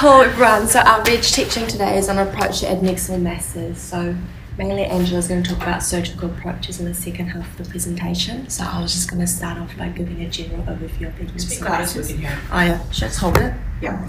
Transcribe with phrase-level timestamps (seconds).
[0.00, 0.66] Cool, everyone.
[0.66, 3.78] So our reg teaching today is on approach to adnexal masses.
[3.78, 4.16] So
[4.56, 8.48] mainly Angela's going to talk about surgical approaches in the second half of the presentation.
[8.48, 11.60] So I was just going to start off by giving a general overview of adnexal
[11.64, 12.12] masses.
[12.12, 13.52] Oh yeah, just hold it.
[13.82, 14.02] Yeah.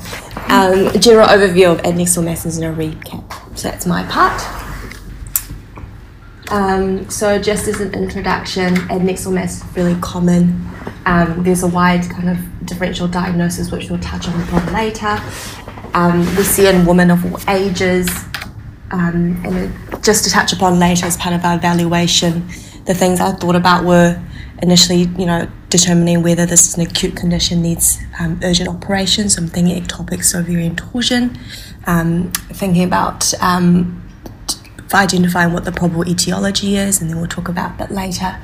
[0.47, 3.57] Um, general overview of adnexal masses and a recap.
[3.57, 4.41] So that's my part.
[6.51, 10.65] Um, so just as an introduction, adnexal mass is really common.
[11.05, 15.19] Um, there's a wide kind of differential diagnosis which we'll touch on a bit later.
[15.93, 18.09] Um, we see in women of all ages,
[18.91, 22.47] um, and just to touch upon later as part of our evaluation,
[22.85, 24.21] the things I thought about were
[24.61, 29.29] initially, you know, determining whether this is an acute condition needs um, urgent operation.
[29.29, 31.37] So I'm thinking ectopic ovarian torsion,
[31.87, 34.03] um, thinking about um,
[34.93, 38.37] identifying what the probable etiology is, and then we'll talk about that later.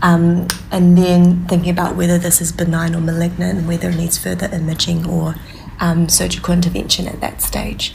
[0.00, 4.16] Um, and then thinking about whether this is benign or malignant and whether it needs
[4.16, 5.34] further imaging or
[5.80, 7.94] um, surgical intervention at that stage.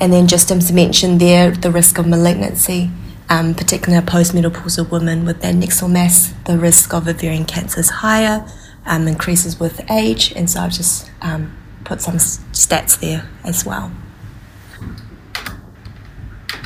[0.00, 2.90] And then just to mention there the risk of malignancy,
[3.28, 8.46] um, particularly postmenopausal woman with adnexal mass, the risk of ovarian cancer is higher,
[8.86, 13.92] um, increases with age, and so I've just um, put some stats there as well.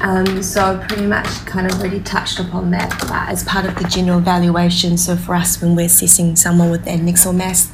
[0.01, 3.85] Um, so pretty much kind of already touched upon that but as part of the
[3.89, 4.97] general evaluation.
[4.97, 7.73] So for us, when we're assessing someone with adnexal mass,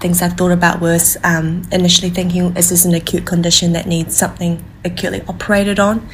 [0.00, 4.16] things I've thought about was um, initially thinking, is this an acute condition that needs
[4.16, 6.06] something acutely operated on?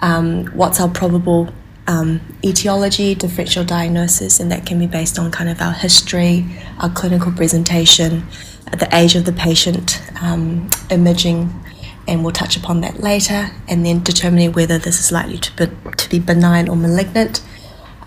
[0.00, 1.52] Um, what's our probable
[1.86, 6.46] um, etiology, differential diagnosis, and that can be based on kind of our history,
[6.78, 8.26] our clinical presentation,
[8.78, 11.52] the age of the patient, um, imaging,
[12.06, 15.92] and we'll touch upon that later, and then determining whether this is likely to be,
[15.96, 17.42] to be benign or malignant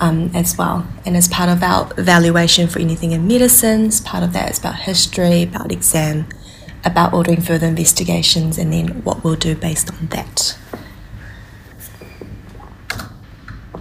[0.03, 0.85] um, as well.
[1.05, 4.75] And as part of our evaluation for anything in medicines, part of that is about
[4.75, 6.27] history, about exam,
[6.83, 10.57] about ordering further investigations, and then what we'll do based on that.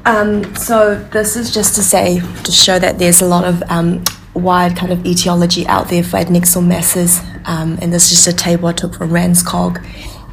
[0.05, 4.05] Um, so this is just to say, to show that there's a lot of um,
[4.34, 8.32] wide kind of etiology out there for adnexal masses, um, and this is just a
[8.32, 9.84] table I took from RANZCOG.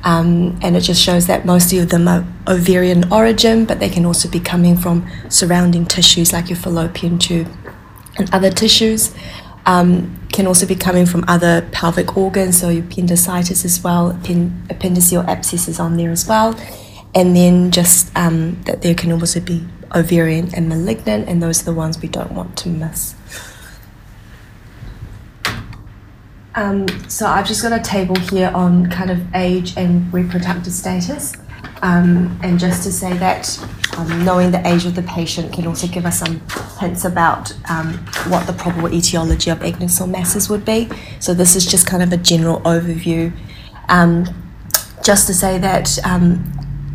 [0.03, 4.05] Um, and it just shows that most of them are ovarian origin, but they can
[4.05, 7.47] also be coming from surrounding tissues like your fallopian tube
[8.17, 9.13] and other tissues.
[9.65, 15.27] Um, can also be coming from other pelvic organs, so your appendicitis as well, appendiceal
[15.27, 16.57] abscesses on there as well.
[17.13, 21.65] And then just um, that there can also be ovarian and malignant, and those are
[21.65, 23.15] the ones we don't want to miss.
[26.55, 31.33] Um, so I've just got a table here on kind of age and reproductive status.
[31.81, 33.57] Um, and just to say that
[33.97, 36.41] um, knowing the age of the patient can also give us some
[36.79, 37.93] hints about um,
[38.27, 40.89] what the probable etiology of adnexal masses would be.
[41.19, 43.31] So this is just kind of a general overview.
[43.87, 44.25] Um,
[45.03, 46.43] just to say that um,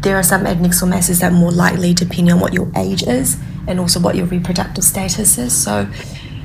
[0.01, 3.39] there are some adnexal masses that are more likely depending on what your age is
[3.67, 5.57] and also what your reproductive status is.
[5.57, 5.89] So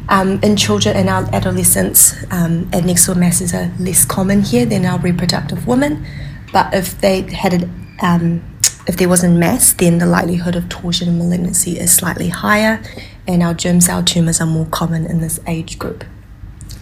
[0.09, 4.99] um, in children and our adolescents, um, adnexal masses are less common here than our
[4.99, 6.05] reproductive women.
[6.51, 7.69] But if they had
[8.01, 8.43] um,
[8.87, 12.81] if there wasn't mass, then the likelihood of torsion and malignancy is slightly higher,
[13.27, 16.03] and our germ cell tumors are more common in this age group.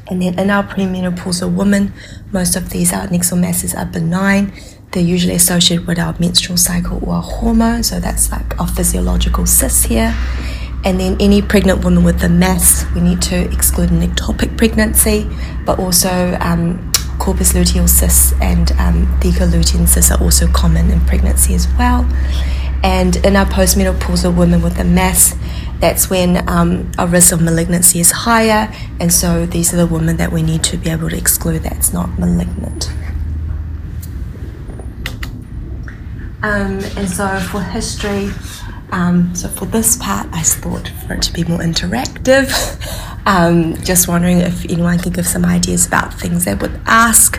[0.09, 1.91] And then in our premenopausal women,
[2.31, 4.53] most of these adnexal masses are benign.
[4.91, 9.83] They're usually associated with our menstrual cycle or hormone, so that's like our physiological cysts
[9.83, 10.15] here.
[10.83, 15.29] And then any pregnant woman with a mass, we need to exclude an ectopic pregnancy,
[15.65, 21.01] but also um, corpus luteal cysts and um, theca lutein cysts are also common in
[21.01, 22.07] pregnancy as well.
[22.83, 25.35] And in our postmenopausal women with a mass,
[25.79, 30.17] that's when um, our risk of malignancy is higher, and so these are the women
[30.17, 32.89] that we need to be able to exclude that's not malignant.
[36.43, 38.29] Um, and so for history,
[38.91, 42.53] um, so for this part, I thought for it to be more interactive.
[43.27, 47.37] Um, just wondering if anyone can give some ideas about things they would ask,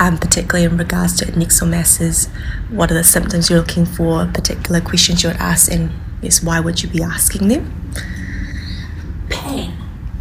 [0.00, 2.26] um, particularly in regards to adnexal masses.
[2.70, 4.26] What are the symptoms you're looking for?
[4.26, 5.92] Particular questions you would ask, and
[6.22, 7.92] yes, why would you be asking them?
[9.28, 9.74] Pain.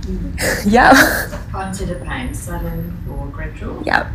[0.68, 1.42] yeah.
[1.52, 3.82] Onset of pain, sudden or gradual.
[3.84, 4.12] Yeah.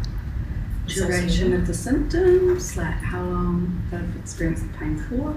[0.87, 5.35] Duration of the symptoms, like how long they've experienced the pain for.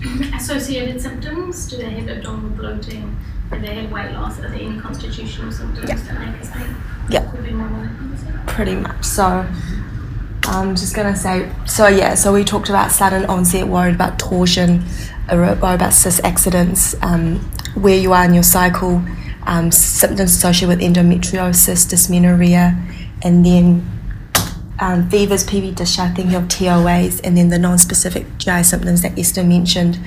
[0.34, 3.16] Associated symptoms, do they have abdominal bloating?
[3.52, 4.38] Do they have weight loss?
[4.38, 5.96] Are there any constitutional symptoms Yeah.
[5.96, 6.66] that make us think
[7.08, 7.20] Yeah.
[7.30, 7.90] could be more?
[8.46, 9.04] Pretty much.
[9.04, 9.44] So
[10.46, 11.48] I'm just gonna say.
[11.66, 12.14] So yeah.
[12.14, 14.84] So we talked about sudden onset, worried about torsion,
[15.30, 17.40] worried about cyst accidents, um,
[17.74, 19.02] where you are in your cycle,
[19.46, 22.76] um, symptoms associated with endometriosis, dysmenorrhea,
[23.22, 23.82] and then
[24.80, 29.44] um, fevers, PV discharge, thinking of TOAs, and then the non-specific GI symptoms that Esther
[29.44, 29.98] mentioned.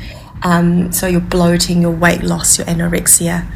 [0.42, 3.50] Um, so your bloating, your weight loss, your anorexia,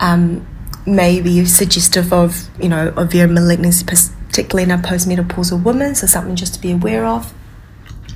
[0.00, 0.46] um,
[0.84, 5.94] maybe suggestive of you know ovarian malignancy, particularly in a postmenopausal woman.
[5.94, 7.32] So something just to be aware of.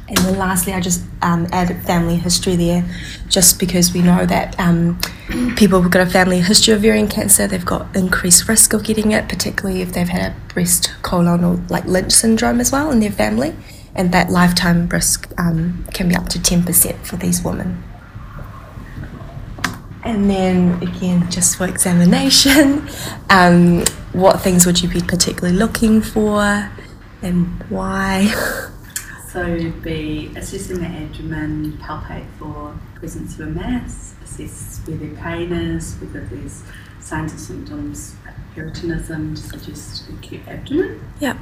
[0.09, 2.85] And then lastly, I just um, added family history there,
[3.29, 4.99] just because we know that um,
[5.57, 9.13] people who've got a family history of ovarian cancer, they've got increased risk of getting
[9.13, 13.01] it, particularly if they've had a breast colon or like Lynch syndrome as well in
[13.01, 13.55] their family.
[13.95, 17.83] And that lifetime risk um, can be up to 10% for these women.
[20.05, 22.89] And then again, just for examination,
[23.31, 26.71] um, what things would you be particularly looking for
[27.23, 28.67] and why?
[29.33, 35.15] So you'd be assessing the abdomen, palpate for presence of a mass, assess where their
[35.23, 36.65] pain is, whether there's
[36.99, 41.01] signs or symptoms of peritonism to suggest acute abdomen.
[41.21, 41.39] Yeah.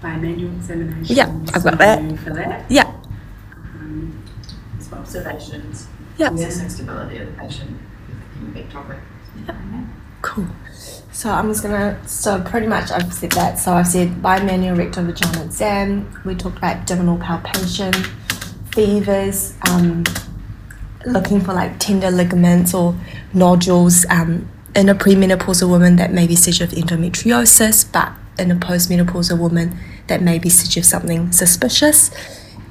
[0.00, 1.16] Bimanual examination.
[1.16, 2.18] Yeah, I've got that.
[2.20, 2.70] For that.
[2.70, 2.92] Yeah,
[3.80, 4.22] Um,
[4.76, 5.88] It's observations.
[6.16, 6.32] yeah.
[6.32, 7.76] Assessing stability of the patient.
[8.34, 8.98] Thinking big topic.
[10.22, 10.46] Cool.
[11.12, 11.98] So I'm just gonna.
[12.06, 13.58] So pretty much I've said that.
[13.58, 16.22] So I've said bimanual rectal vaginal exam.
[16.24, 17.92] We talked about abdominal palpation,
[18.72, 20.04] fevers, um,
[21.06, 22.94] looking for like tender ligaments or
[23.32, 28.56] nodules um, in a premenopausal woman that may be suggestive of endometriosis, but in a
[28.56, 32.10] postmenopausal woman that may be suggestive of something suspicious.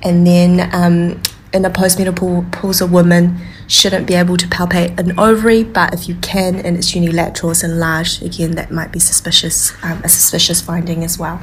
[0.04, 1.22] And then um,
[1.56, 6.58] in a postmenopausal woman, shouldn't be able to palpate an ovary, but if you can
[6.58, 11.18] and it's unilateral, it's enlarged, again, that might be suspicious, um, a suspicious finding as
[11.18, 11.42] well.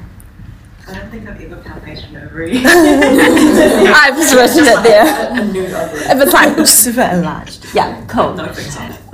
[0.86, 2.52] I don't think I've ever palpated an ovary.
[2.64, 5.40] I've just written it there.
[5.40, 6.00] a new ovary.
[6.00, 7.66] If it's like super enlarged.
[7.74, 8.34] Yeah, cool.
[8.34, 8.44] No.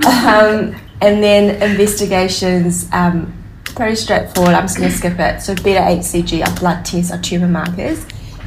[0.05, 4.53] Um, and then investigations, um, pretty straightforward.
[4.53, 5.41] I'm just going to skip it.
[5.41, 8.05] So beta HCG are blood tests, are tumour markers.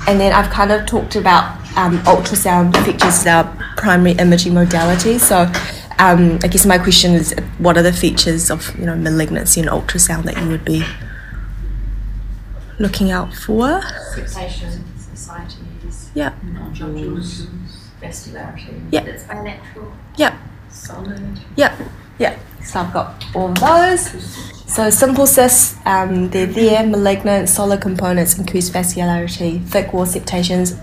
[0.08, 3.44] And then I've kind of talked about um, ultrasound features as our
[3.76, 5.18] primary imaging modality.
[5.18, 5.42] So
[5.98, 9.66] um, I guess my question is, what are the features of you know malignancy in
[9.66, 10.84] ultrasound that you would be
[12.78, 13.80] looking out for?
[14.14, 15.56] Fixation, ascites,
[16.14, 17.46] Yeah, nodules,
[18.00, 18.80] vascularity.
[18.90, 19.02] Yeah.
[19.04, 19.92] It's bilateral.
[20.16, 20.36] yeah,
[20.68, 21.40] Solid.
[21.56, 21.76] yeah,
[22.18, 22.38] yeah.
[22.64, 24.52] So I've got all of those.
[24.72, 30.74] So simple cysts, um, they're there, malignant, solid components, increased vascularity, thick wall septations.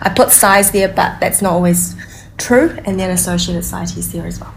[0.00, 1.96] I put size there, but that's not always
[2.38, 2.78] true.
[2.86, 4.54] And then associated ascites there as well.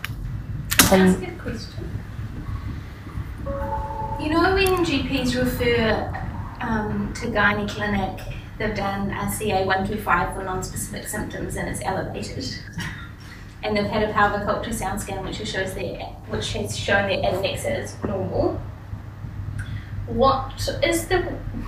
[0.92, 1.90] And a good question.
[4.22, 6.14] You know when GPs refer
[6.62, 8.20] um, to gynae clinic,
[8.58, 12.46] they've done a CA125 for non-specific symptoms and it's elevated.
[13.64, 15.98] And they've had a pelvic ultrasound scan which shows their,
[16.30, 18.62] which has shown their adnexa as normal.
[20.08, 21.22] What is the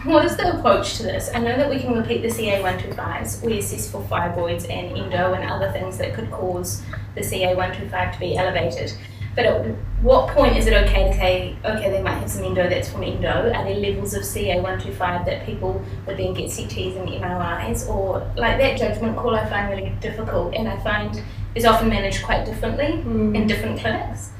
[0.03, 1.29] what is the approach to this?
[1.33, 3.43] I know that we can repeat the CA125s.
[3.45, 6.81] We assess for fibroids and endo and other things that could cause
[7.13, 8.93] the CA125 to be elevated.
[9.35, 9.65] But at
[10.01, 13.03] what point is it okay to say, okay, they might have some endo that's from
[13.03, 13.53] endo?
[13.53, 17.87] Are there levels of CA125 that people would then get CTs and MRIs?
[17.87, 21.21] Or like that judgment call I find really difficult and I find
[21.55, 23.35] is often managed quite differently hmm.
[23.35, 24.31] in different clinics.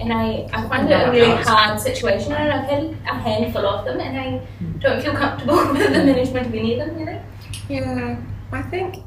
[0.00, 2.32] And I, I find it a really hard situation.
[2.32, 4.78] And I've had a handful of them and I hmm.
[4.78, 7.20] don't feel comfortable with the management of any of them really.
[7.68, 8.16] Yeah,
[8.50, 9.04] I think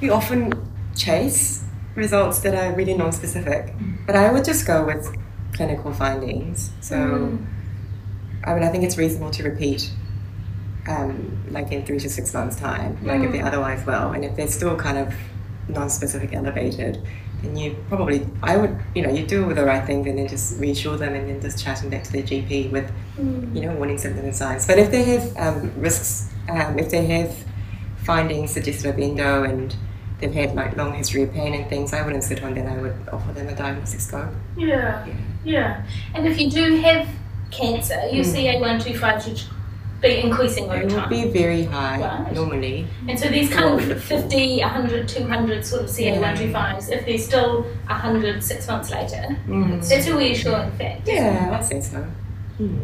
[0.00, 0.52] we often
[0.96, 1.64] chase
[1.94, 3.96] results that are really non-specific, hmm.
[4.06, 5.14] but I would just go with
[5.52, 6.72] clinical findings.
[6.80, 7.38] So,
[8.44, 9.90] I mean, I think it's reasonable to repeat,
[10.88, 14.36] um, like in three to six months' time, like if they're otherwise well, and if
[14.36, 15.14] they're still kind of
[15.68, 17.06] non-specific elevated,
[17.42, 20.18] then you probably, I would, you know, you do it with the right thing and
[20.18, 22.90] then just reassure them and then just chatting back to their GP with
[23.54, 24.66] you know, warning symptoms and signs.
[24.66, 27.36] But if they have um, risks, um, if they have
[28.04, 29.74] findings suggestive of endo and
[30.20, 32.66] they've had like long history of pain and things, I wouldn't sit on that.
[32.66, 34.30] I would offer them a diagnostic scope.
[34.56, 35.06] Yeah,
[35.44, 35.84] yeah.
[36.14, 37.08] And if you do have
[37.50, 39.42] cancer, your CA125 should
[40.00, 41.08] be increasing over It will time.
[41.10, 42.32] be very high Right.
[42.34, 42.86] normally.
[43.08, 48.42] And so these kind of 50, 100, 200 sort of CA125s, if they're still 100
[48.42, 49.80] six months later, mm-hmm.
[49.80, 51.06] that's a reassuring fact.
[51.06, 51.98] Yeah, I'd say so.
[52.56, 52.78] Hmm.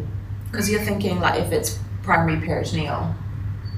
[0.51, 3.13] Because you're thinking like if it's primary peritoneal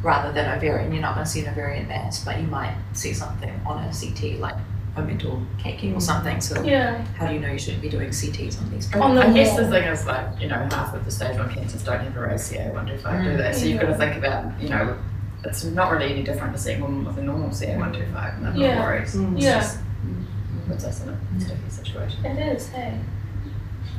[0.04, 3.14] rather than ovarian, you're not going to see an ovarian mass, but you might see
[3.14, 4.56] something on a CT like
[5.02, 6.40] omental caking or something.
[6.42, 7.04] So Yeah.
[7.18, 8.88] how do you know you shouldn't be doing CTs on these?
[8.88, 9.04] People?
[9.04, 11.50] On the I guess the thing is like, you know, half of the stage one
[11.50, 13.54] cancers don't have a raised CA125, do they?
[13.54, 14.98] So you've mm, got to think about, you know,
[15.44, 18.76] it's not really any different to seeing women with a normal CA125 and they're Yeah.
[18.76, 19.16] not worries.
[19.16, 19.36] Mm.
[19.36, 19.60] It's Yeah.
[19.60, 22.26] just mm, puts us in a sticky situation.
[22.26, 22.94] It is, hey.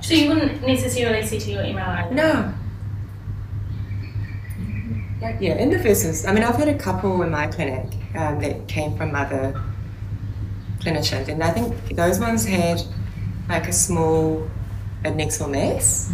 [0.01, 2.13] So you wouldn't necessarily CT or MRI?
[2.13, 2.55] No.
[5.39, 8.41] Yeah, in the first instance, I mean, I've had a couple in my clinic um,
[8.41, 9.61] that came from other
[10.81, 12.83] clinicians, and I think those ones had
[13.49, 14.49] like a small
[15.05, 16.13] adnexal mass.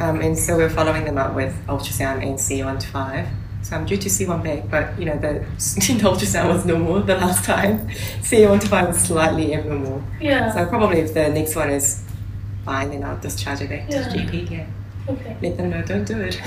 [0.00, 3.28] Um, and so we're following them up with ultrasound and C1 to 5.
[3.62, 7.00] So I'm due to see one back, but you know, the, the ultrasound was normal
[7.02, 7.88] the last time.
[8.20, 10.02] C1 to 5 was slightly abnormal.
[10.20, 10.52] Yeah.
[10.52, 12.02] So probably if the next one is
[12.64, 14.08] fine, then I'll discharge it back Yeah.
[14.08, 14.50] to GP.
[14.50, 14.66] Yeah.
[15.08, 15.36] Okay.
[15.42, 16.36] Let them know, don't do it.
[16.36, 16.44] Even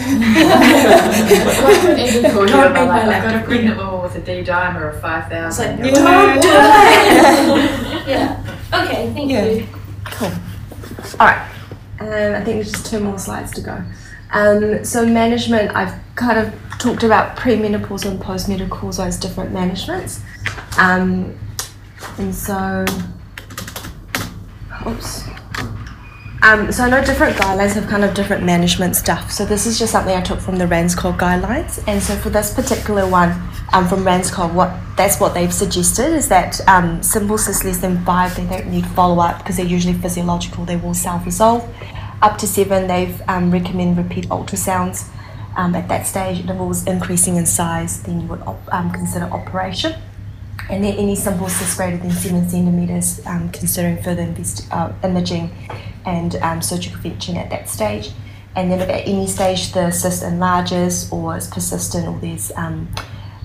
[2.32, 3.46] call you Can't about my like, I've got a laptop.
[3.46, 5.46] pregnant woman with a D dimer of 5,000.
[5.48, 5.88] It's like, You're
[6.46, 8.06] Yeah.
[8.08, 8.84] Yeah.
[8.84, 9.46] Okay, thank Yeah.
[9.46, 9.68] you.
[10.06, 10.32] Cool.
[11.20, 11.50] All right.
[12.00, 13.82] Um, I think there's just two more slides to go.
[14.32, 20.22] Um, so management, I've kind of talked about premenopausal and postmenopausal as different managements.
[20.78, 21.38] Um,
[22.18, 22.86] and so,
[24.88, 25.24] oops.
[26.46, 29.32] Um, so I know different guidelines have kind of different management stuff.
[29.32, 31.84] So this is just something I took from the RANZCOG guidelines.
[31.88, 33.32] And so for this particular one
[33.74, 38.36] um, from RANZCOG, what that's what they've suggested is that um, simple less than five,
[38.36, 40.66] they don't need follow up because they're usually physiological.
[40.66, 41.68] They will self resolve.
[42.22, 45.10] Up to seven, they've um, recommend repeat ultrasounds.
[45.58, 48.92] Um, at that stage, if it was increasing in size, then you would op- um,
[48.92, 49.96] consider operation.
[50.70, 54.32] And then any simple cyst greater than seven centimeters, um, considering further
[54.72, 55.50] uh, imaging
[56.06, 58.12] and um, surgical intervention at that stage.
[58.56, 62.88] And then if at any stage the cyst enlarges or is persistent or there's um,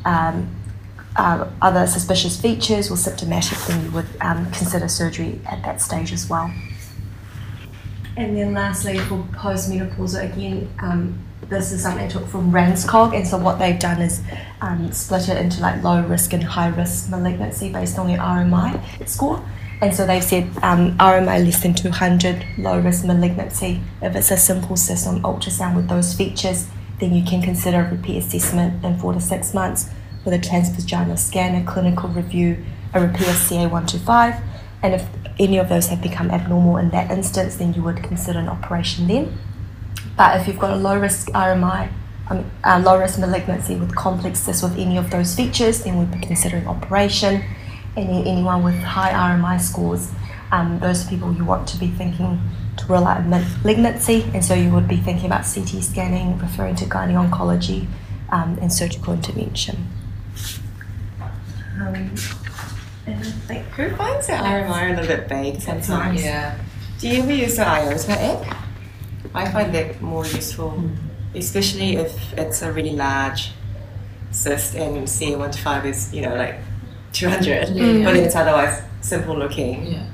[0.04, 0.54] um,
[1.16, 6.12] uh, other suspicious features or symptomatic, then you would um, consider surgery at that stage
[6.12, 6.52] as well.
[8.16, 13.26] And then lastly, for postmenopausal, again, um, this is something I took from RANZCOG, and
[13.26, 14.22] so what they've done is
[14.60, 19.08] um, split it into like low risk and high risk malignancy based on your RMI
[19.08, 19.44] score.
[19.82, 23.80] And so they've said um, RMI less than 200, low risk malignancy.
[24.02, 26.68] If it's a simple cyst on ultrasound with those features,
[26.98, 29.88] then you can consider a repeat assessment in four to six months
[30.24, 34.42] with a transvaginal scan, a clinical review, a repeat of CA125.
[34.82, 35.06] And if
[35.38, 39.08] any of those have become abnormal in that instance, then you would consider an operation
[39.08, 39.38] then.
[40.16, 41.90] But if you've got a low risk RMI,
[42.28, 46.10] um, uh, low risk malignancy with complex cysts with any of those features, then we'd
[46.10, 47.42] be considering operation.
[48.00, 50.10] Any, anyone with high RMI scores,
[50.52, 52.40] um, those people you want to be thinking
[52.78, 56.86] to rule out malignancy, and so you would be thinking about CT scanning, referring to
[56.86, 57.86] gynae oncology,
[58.30, 59.88] um, and surgical intervention.
[61.78, 62.14] Um,
[63.06, 66.22] and I think Who finds the RMI a little bit vague sometimes?
[66.22, 66.58] Yeah.
[66.98, 68.56] Do you ever use the IOTA app?
[69.34, 70.90] I find that more useful,
[71.34, 73.52] especially if it's a really large
[74.30, 76.56] cyst and CA125 is, you know, like
[77.12, 77.98] 200, mm.
[77.98, 78.04] Yeah.
[78.04, 79.86] but it's otherwise simple looking.
[79.86, 80.06] Yeah.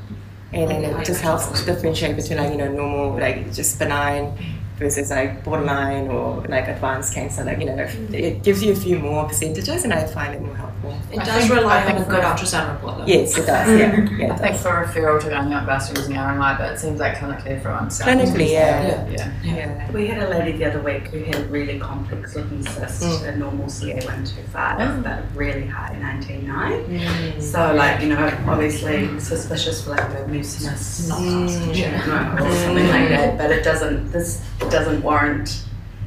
[0.52, 4.32] And then it just helps differentiate between like, you know, normal, like just benign
[4.78, 7.44] versus like borderline or like advanced cancer.
[7.44, 10.42] Like, you know, if- it gives you a few more percentages and I find it
[10.42, 10.96] more helpful.
[11.10, 13.06] It I does think- rely I on think a good ultrasound report though.
[13.06, 13.68] Yes, it does.
[13.68, 16.78] Yeah, yeah, I it think for referral to going up best using RMI, but it
[16.78, 19.08] seems like clinically everyone's Clinically, yeah.
[19.08, 19.32] yeah.
[19.42, 19.90] Yeah.
[19.92, 23.28] We had a lady the other week who had a really complex looking cyst, Mm.
[23.34, 25.00] a normal CA125, Oh.
[25.02, 27.40] but really high 19.9.
[27.42, 31.74] So, like, you know, obviously suspicious for like a mucinous Mm.
[31.74, 35.64] tumor or something like that, but it doesn't, this doesn't warrant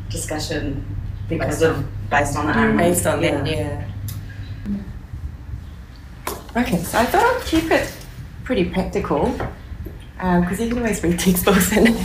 [0.10, 0.86] discussion
[1.28, 2.78] because Based of, based on the RMI.
[2.78, 3.86] Based on that, yeah.
[6.58, 7.92] Okay, so I thought I'd keep it
[8.44, 9.32] pretty practical
[10.18, 11.88] because you can always read textbooks and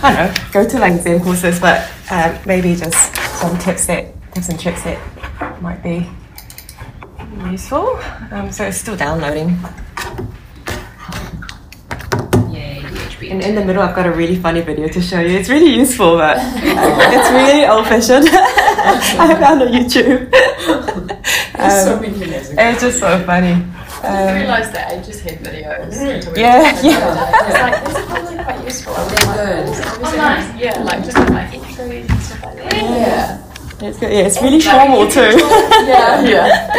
[0.00, 4.14] I don't know, go to like exam courses, but um, maybe just some tips that
[4.32, 6.08] tips and tricks that might be
[7.50, 7.98] useful.
[8.30, 9.58] Um, so it's still downloading.
[13.30, 15.38] And in the middle, I've got a really funny video to show you.
[15.38, 18.28] It's really useful, but it's really old-fashioned.
[18.32, 20.32] I found on YouTube.
[21.58, 23.52] Um, many years it's just so funny.
[24.04, 25.90] I Um, realised that Ages Head videos.
[25.90, 27.00] until we Yeah, looked at it yeah.
[27.00, 27.48] the other day.
[27.48, 28.94] It's like, these are probably quite useful.
[28.94, 29.84] They're good.
[30.06, 30.56] Oh, nice.
[30.56, 32.74] Yeah, like just with like entries and stuff like that.
[32.74, 33.42] Yeah.
[33.80, 34.12] It's good.
[34.12, 35.20] Yeah, it's really formal too.
[35.86, 36.74] Yeah, yeah.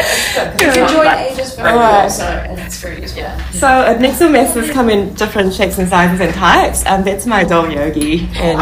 [0.59, 2.03] You Enjoy Enjoy ages for Alright.
[2.03, 3.21] also, and it's very useful.
[3.23, 3.49] Yeah.
[3.51, 6.85] So adnexal masses come in different shapes and sizes and types.
[6.85, 8.59] Um, that's my doll Yogi, and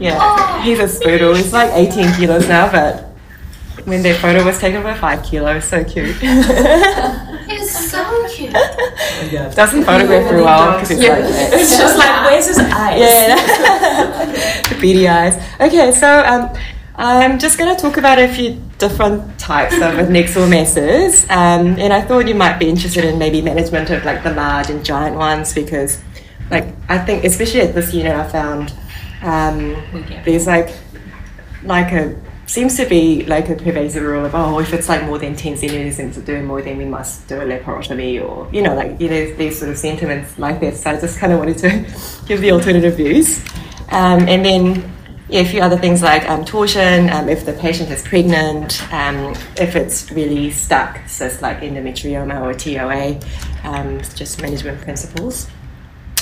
[0.00, 1.36] yeah, he's a spoodle.
[1.36, 3.10] He's like 18 kilos now, but
[3.84, 5.64] when their photo was taken, we're five kilos.
[5.64, 6.16] So cute.
[7.46, 8.52] It's so cute.
[9.54, 11.52] Doesn't photograph very well because it's like that.
[11.52, 12.98] It's just like, where's his eyes?
[13.00, 15.36] Yeah, the beady eyes.
[15.60, 16.48] Okay, so um,
[16.96, 21.92] I'm just going to talk about a few different types of adnexal masses, um, and
[21.92, 25.16] I thought you might be interested in maybe management of like the large and giant
[25.16, 26.00] ones because,
[26.50, 28.72] like, I think especially at this unit, I found
[29.22, 29.82] um,
[30.24, 30.72] there's like
[31.64, 32.14] like a
[32.46, 35.56] seems to be like a pervasive rule of oh if it's like more than 10
[35.56, 39.08] centimeters into doing more then we must do a laparotomy or you know like you
[39.08, 40.76] know these sort of sentiments like that.
[40.76, 43.42] So I just kind of wanted to give the alternative views.
[43.90, 44.94] Um, and then
[45.34, 49.34] yeah, a few other things like um, torsion, um, if the patient is pregnant, um,
[49.56, 53.18] if it's really stuck, so it's like endometrioma or TOA,
[53.68, 55.48] um, just management principles.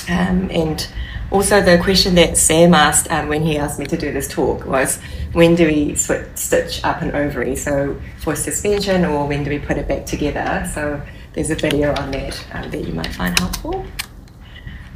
[0.08, 0.88] Um, and
[1.30, 4.64] also the question that Sam asked um, when he asked me to do this talk
[4.64, 4.98] was,
[5.34, 7.54] when do we switch, stitch up an ovary?
[7.54, 10.66] So for suspension or when do we put it back together?
[10.72, 11.02] So
[11.34, 13.84] there's a video on that that you might find helpful.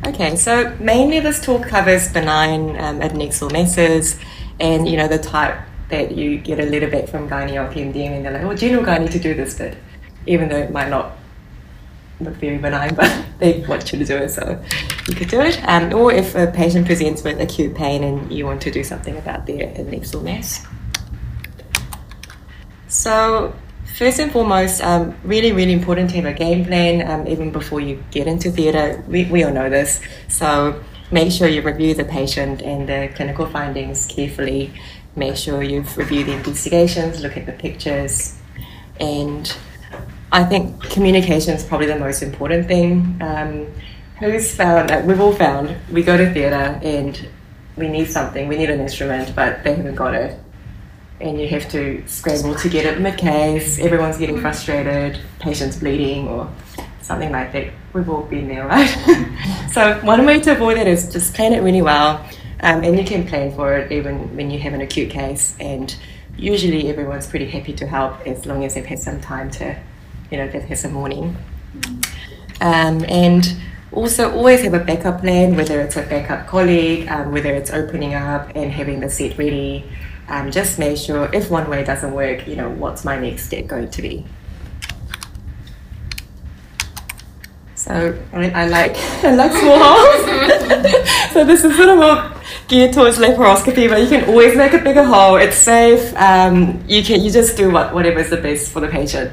[0.04, 4.18] Okay, so mainly this talk covers benign um, adnexal masses
[4.60, 8.10] and, you know, the type that you get a letter back from gynae or PMDM
[8.10, 9.76] and they're like, oh, general guy need to do this bit,
[10.26, 11.16] even though it might not
[12.20, 14.62] look very benign, but they want you to do it, so
[15.08, 15.58] you could do it.
[15.64, 19.16] Um, or if a patient presents with acute pain and you want to do something
[19.16, 20.66] about their adnexal mass.
[22.88, 23.54] So
[23.96, 27.80] First and foremost, um, really, really important to have a game plan um, even before
[27.80, 29.02] you get into theatre.
[29.08, 30.02] We, we all know this.
[30.28, 34.70] So make sure you review the patient and the clinical findings carefully.
[35.16, 38.36] Make sure you've reviewed the investigations, look at the pictures.
[39.00, 39.50] And
[40.30, 43.16] I think communication is probably the most important thing.
[43.22, 43.66] Um,
[44.18, 47.26] who's found, uh, we've all found, we go to theatre and
[47.78, 50.38] we need something, we need an instrument, but they haven't got it
[51.20, 56.28] and you have to scramble to get it mid case, everyone's getting frustrated, patient's bleeding,
[56.28, 56.50] or
[57.00, 57.72] something like that.
[57.92, 58.88] We've all been there, right?
[59.72, 62.18] so, one way to avoid that is just plan it really well,
[62.60, 65.56] um, and you can plan for it even when you have an acute case.
[65.58, 65.94] And
[66.36, 69.78] usually, everyone's pretty happy to help as long as they've had some time to,
[70.30, 71.36] you know, they've had some morning.
[72.60, 73.56] Um, and
[73.90, 78.12] also, always have a backup plan, whether it's a backup colleague, um, whether it's opening
[78.12, 79.90] up and having the seat ready
[80.28, 83.66] um, just make sure if one way doesn't work, you know, what's my next step
[83.66, 84.26] going to be?
[87.74, 91.32] So I, mean, I like I like small holes.
[91.32, 92.32] so this is sort of more
[92.66, 95.36] geared towards laparoscopy, but you can always make a bigger hole.
[95.36, 96.12] It's safe.
[96.16, 99.32] Um, you can you just do what whatever is the best for the patient.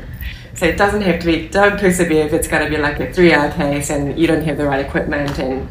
[0.53, 1.47] So it doesn't have to be.
[1.47, 4.57] Don't persevere if it's going to be like a three-hour case and you don't have
[4.57, 5.67] the right equipment and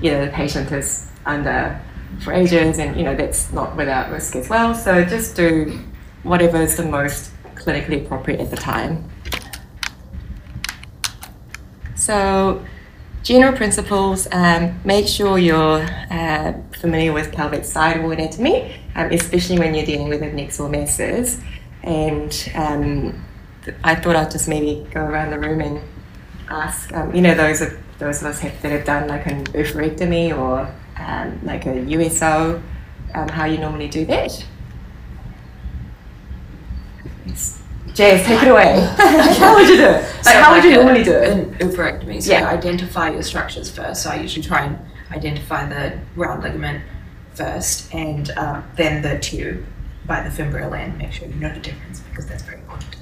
[0.00, 1.80] you know the patient is under
[2.20, 4.74] for ages, and you know that's not without risk as well.
[4.74, 5.78] So just do
[6.22, 9.08] whatever is the most clinically appropriate at the time.
[11.94, 12.64] So
[13.22, 19.74] general principles, um, make sure you're uh, familiar with pelvic sidewall anatomy, um, especially when
[19.74, 21.40] you're dealing with adnexal masses.
[21.82, 23.24] And um,
[23.82, 25.80] I thought I'd just maybe go around the room and
[26.48, 29.44] ask, um, you know, those of, those of us have, that have done like an
[29.46, 32.62] oophorectomy or um, like a USO,
[33.14, 34.44] um, how you normally do that.
[37.94, 38.78] Jazz, take it away.
[39.38, 40.02] how would you do it?
[40.02, 41.30] Like, so how like would you a, normally do it?
[41.30, 42.22] An oophorectomy.
[42.22, 42.48] So yeah.
[42.48, 44.02] identify your structures first.
[44.02, 44.78] So I usually try and
[45.10, 46.84] identify the round ligament
[47.32, 49.64] first, and um, then the tube
[50.06, 50.98] by the fimbrial end.
[50.98, 52.95] Make sure you know the difference because that's very important.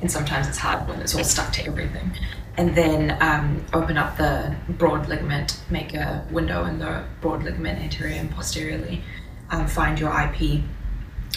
[0.00, 2.12] And sometimes it's hard when it's all stuck to everything
[2.60, 7.78] and then um, open up the broad ligament, make a window in the broad ligament
[7.80, 9.02] anterior and posteriorly,
[9.50, 10.62] um, find your IP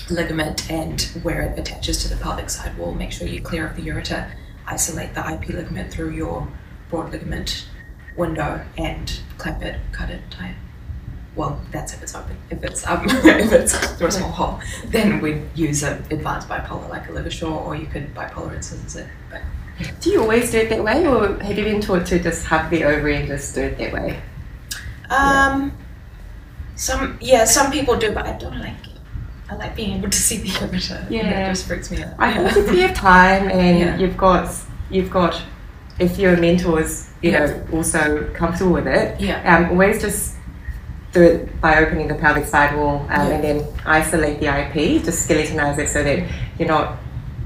[0.10, 2.94] ligament and where it attaches to the pelvic side wall.
[2.94, 4.32] Make sure you clear up the ureter,
[4.68, 6.46] isolate the IP ligament through your
[6.90, 7.68] broad ligament
[8.18, 10.56] window, and clamp it, cut it, tie it.
[11.36, 12.38] Well, that's if it's open.
[12.52, 16.88] If it's um, if it's through a small hole, then we'd use an advanced bipolar
[16.90, 19.08] like a LigaSure, or you could bipolar incise it.
[19.32, 19.42] But
[20.00, 22.70] do you always do it that way, or have you been taught to just hug
[22.70, 24.22] the ovary and just do it that way?
[25.10, 25.72] Um, yeah.
[26.76, 28.88] some yeah, some people do, but I don't like.
[28.88, 28.94] It.
[29.50, 31.10] I like being able to see the ureter.
[31.10, 32.14] Yeah, it just freaks me out.
[32.18, 33.98] I think if you have time and yeah.
[33.98, 34.56] you've got
[34.90, 35.42] you've got
[36.00, 37.46] if your mentor is you yeah.
[37.46, 40.36] know also comfortable with it, yeah, um, always just
[41.22, 43.28] it by opening the pelvic sidewall um, yeah.
[43.28, 46.98] and then isolate the IP, just skeletonize it so that you're not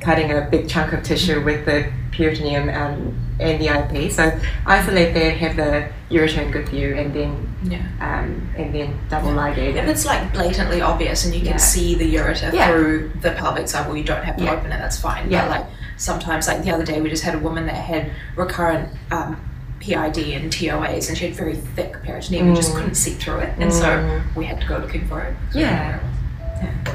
[0.02, 4.12] cutting a big chunk of tissue with the peritoneum um, and the IP.
[4.12, 7.86] So isolate that, have the ureter in good view, and then yeah.
[8.00, 11.58] um, and then double ligate If it's like blatantly obvious and you can yeah.
[11.58, 12.70] see the ureter yeah.
[12.70, 14.78] through the pelvic side, well, you don't have to open it.
[14.78, 15.30] That's fine.
[15.30, 15.48] Yeah.
[15.48, 18.90] But like sometimes, like the other day, we just had a woman that had recurrent.
[19.12, 19.40] Um,
[19.88, 22.48] PID and TOAs, and she had very thick peritoneum.
[22.48, 22.50] Mm.
[22.50, 23.80] We just couldn't see through it, and mm.
[23.80, 25.36] so we had to go looking for it.
[25.54, 26.00] Yeah.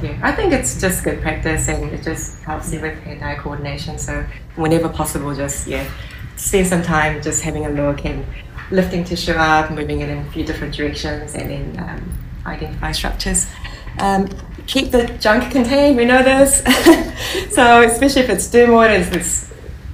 [0.03, 3.97] Yeah, I think it's just good practice and it just helps you with hand-eye coordination.
[3.97, 4.27] So
[4.57, 5.89] whenever possible, just yeah,
[6.35, 8.27] spend some time just having a look and
[8.73, 13.47] lifting tissue up, moving it in a few different directions, and then um, identify structures.
[14.01, 14.29] Um,
[14.67, 15.97] keep the junk contained.
[15.97, 16.59] We know this.
[17.55, 19.52] so especially if it's dermoid, it's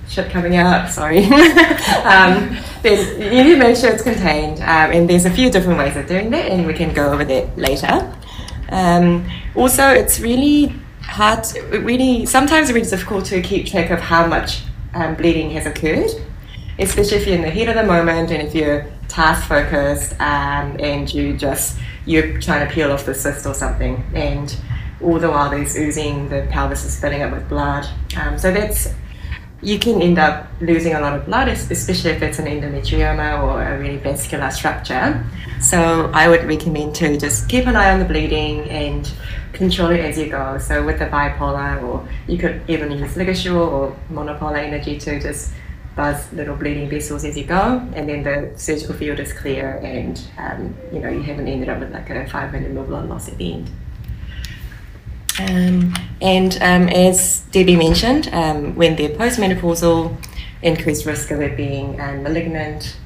[0.09, 0.91] shit coming out.
[0.91, 1.25] Sorry.
[2.05, 4.61] um, you need to make sure it's contained.
[4.61, 7.25] Um, and there's a few different ways of doing that, and we can go over
[7.25, 8.13] that later.
[8.71, 11.47] Um, also, it's really hard.
[11.71, 14.63] Really, sometimes really difficult to keep track of how much
[14.95, 16.11] um, bleeding has occurred,
[16.79, 20.77] especially if you're in the heat of the moment and if you're task focused um,
[20.81, 24.57] and you just you're trying to peel off the cyst or something, and
[25.01, 27.87] all the while there's oozing, the pelvis is filling up with blood.
[28.17, 28.89] Um, so that's
[29.61, 33.63] you can end up losing a lot of blood, especially if it's an endometrioma or
[33.63, 35.25] a really vascular structure.
[35.61, 39.11] So I would recommend to just keep an eye on the bleeding and
[39.53, 40.59] control it as you go.
[40.59, 45.53] So with the bipolar, or you could even use LigaSure or monopolar energy to just
[45.97, 50.23] buzz little bleeding vessels as you go, and then the surgical field is clear, and
[50.39, 53.29] um, you know you haven't ended up with like a five minute mil blood loss
[53.29, 53.71] at the end.
[55.39, 60.17] Um, and um, as Debbie mentioned, um, when they're postmenopausal,
[60.63, 62.97] increased risk of it being um, malignant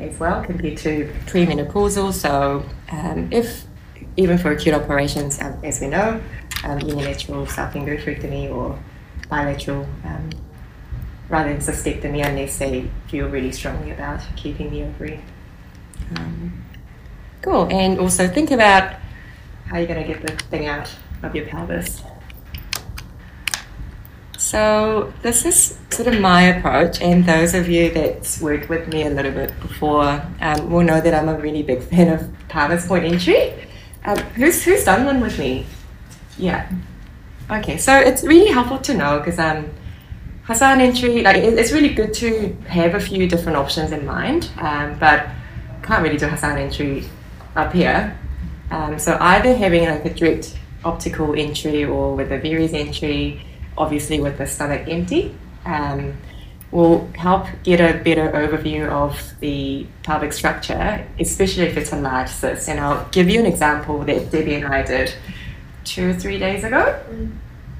[0.00, 2.12] as well compared to premenopausal.
[2.12, 3.64] So um, if
[4.16, 6.20] even for acute operations, um, as we know,
[6.64, 8.78] unilateral salpingo-oophorectomy or
[9.28, 9.86] bilateral
[11.28, 15.20] rather than cystectomy unless they feel really strongly about keeping the ovary.
[17.40, 17.68] cool.
[17.70, 18.96] And also think about
[19.66, 22.02] how you're going to get the thing out of your pelvis.
[24.36, 29.04] So this is sort of my approach, and those of you that's worked with me
[29.04, 32.86] a little bit before um, will know that I'm a really big fan of Palmer's
[32.86, 33.52] point entry.
[34.04, 35.66] Um, who's who's done one with me?
[36.38, 36.68] Yeah.
[37.50, 39.70] Okay, so it's really helpful to know because um,
[40.44, 44.50] Hasson entry, like it, it's really good to have a few different options in mind,
[44.58, 45.28] um, but
[45.82, 47.04] can't really do Hasson entry
[47.56, 48.18] up here.
[48.70, 53.44] Um, so either having like a direct optical entry or with a Veress entry,
[53.76, 56.16] obviously with the stomach empty, um,
[56.70, 62.28] will help get a better overview of the pelvic structure, especially if it's a large
[62.28, 62.68] cyst.
[62.68, 65.12] And I'll give you an example that Debbie and I did
[65.84, 67.00] two or three days ago.
[67.10, 67.32] Mm.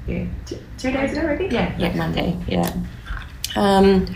[0.07, 1.53] Yeah, two, two days ago, maybe?
[1.53, 2.73] Yeah, yeah, Monday, yeah.
[3.55, 4.07] Um,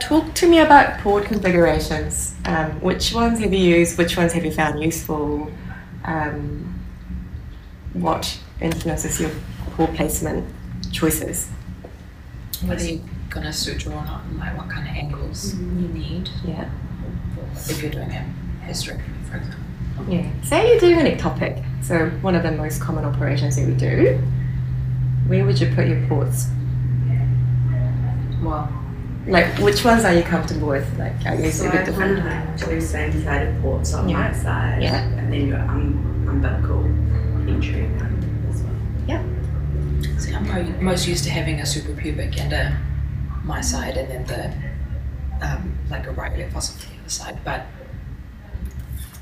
[0.00, 2.34] talk to me about port configurations.
[2.44, 3.98] Um, which ones have you used?
[3.98, 5.50] Which ones have you found useful?
[6.04, 6.73] Um,
[7.94, 9.30] what influences your
[9.76, 10.46] port placement
[10.92, 11.48] choices.
[12.64, 15.82] Whether you're going to suture or not, and like what kind of angles mm-hmm.
[15.82, 16.30] you need.
[16.44, 16.70] Yeah.
[17.56, 18.32] If you're doing a
[18.64, 19.60] hysterectomy, for example.
[20.08, 20.30] Yeah.
[20.42, 24.20] Say you're doing an ectopic, so one of the most common operations that we do.
[25.26, 26.48] Where would you put your ports?
[28.42, 28.70] Well,
[29.26, 30.86] like which ones are you comfortable with?
[30.98, 32.20] Like I guess so a bit different.
[32.20, 34.28] I two same-sided ports on yeah.
[34.28, 35.02] my side, yeah.
[35.02, 36.82] and then your um, umbilical
[37.48, 37.88] entry
[38.48, 38.72] as well.
[39.06, 39.22] Yeah.
[40.18, 42.80] See, I'm probably most used to having a suprapubic and a
[43.44, 47.38] my side, and then the um, like a right left fossil on the other side.
[47.44, 47.66] But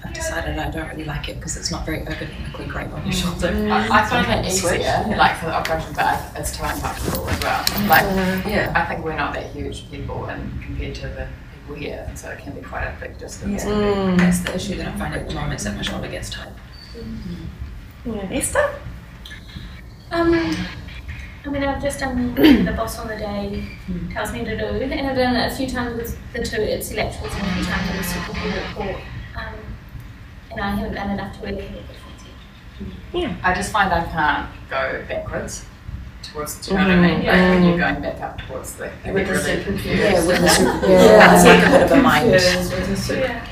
[0.05, 3.13] I've decided I don't really like it because it's not very ergonomically great on your
[3.13, 3.49] shoulder.
[3.71, 5.15] I, I find it easier, yeah.
[5.17, 7.65] like for the operation, but it's too uncomfortable as well.
[7.89, 12.11] Like, yeah, I think we're not that huge people, and compared to the people here,
[12.15, 13.65] so it can be quite a big distance.
[13.65, 13.71] Yeah.
[13.71, 14.19] Mm.
[14.19, 16.31] That's the issue that I find finding at the moment is that my shoulder gets
[16.31, 16.53] tight.
[18.05, 18.15] Mm.
[18.31, 18.75] Yeah, Esther?
[20.11, 20.35] Um,
[21.45, 23.67] I mean, I've just done the boss on the day
[24.13, 27.33] tells me to do, and I've done it a few times with the two ipsilaterals
[27.35, 29.03] and a few times with the super report.
[29.37, 29.55] Um,
[30.51, 31.73] and I haven't done enough to really get
[33.13, 33.37] the Yeah.
[33.43, 35.65] I just find I can't go backwards
[36.23, 37.27] towards, do you know what I mean?
[37.27, 40.87] Like when you're going back up towards the, with the super Yeah, with the super,
[40.87, 41.35] yeah, yeah.
[41.35, 42.31] it's like a bit of a mind.
[42.31, 43.47] Yeah.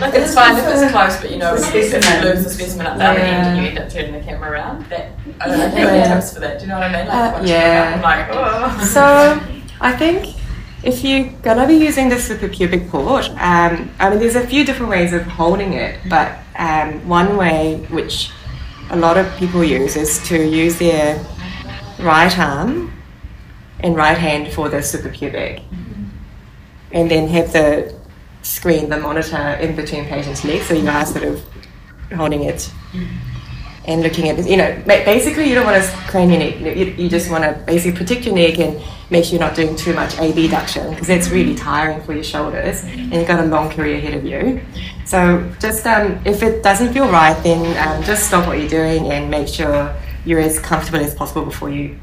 [0.00, 1.80] Like it's fine if it's close, but you know, if you
[2.28, 4.84] lose the specimen at the other end and you end up turning the camera around,
[4.86, 6.58] that I don't know, any tips for that.
[6.58, 7.08] Do you know what I mean?
[7.08, 7.92] Like, uh, yeah.
[7.96, 8.84] I'm like, oh.
[8.84, 9.40] So
[9.80, 10.36] I think
[10.82, 14.90] if you're gonna be using the suprapubic port, um, I mean, there's a few different
[14.90, 18.30] ways of holding it, but um, one way which
[18.90, 21.18] a lot of people use is to use their
[21.98, 22.92] right arm
[23.80, 25.62] and right hand for the suprapubic,
[26.92, 27.94] and then have the
[28.46, 31.42] screen, the monitor in between patients' legs, so you are sort of
[32.14, 32.70] holding it
[33.86, 34.48] and looking at it.
[34.48, 36.60] You know, basically, you don't want to crane your neck.
[36.60, 38.80] You, you just want to basically protect your neck and
[39.10, 42.82] make sure you're not doing too much abduction because that's really tiring for your shoulders
[42.82, 44.60] and you've got a long career ahead of you.
[45.04, 49.12] So just um, if it doesn't feel right, then um, just stop what you're doing
[49.12, 51.98] and make sure you're as comfortable as possible before you,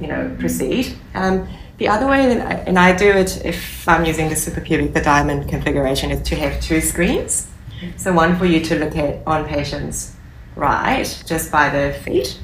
[0.00, 0.96] you know, proceed.
[1.14, 1.46] Um,
[1.80, 5.00] the other way, that I, and I do it if I'm using the suprapubic, the
[5.00, 7.48] diamond configuration, is to have two screens.
[7.96, 10.14] So one for you to look at on patients
[10.56, 12.38] right, just by the feet,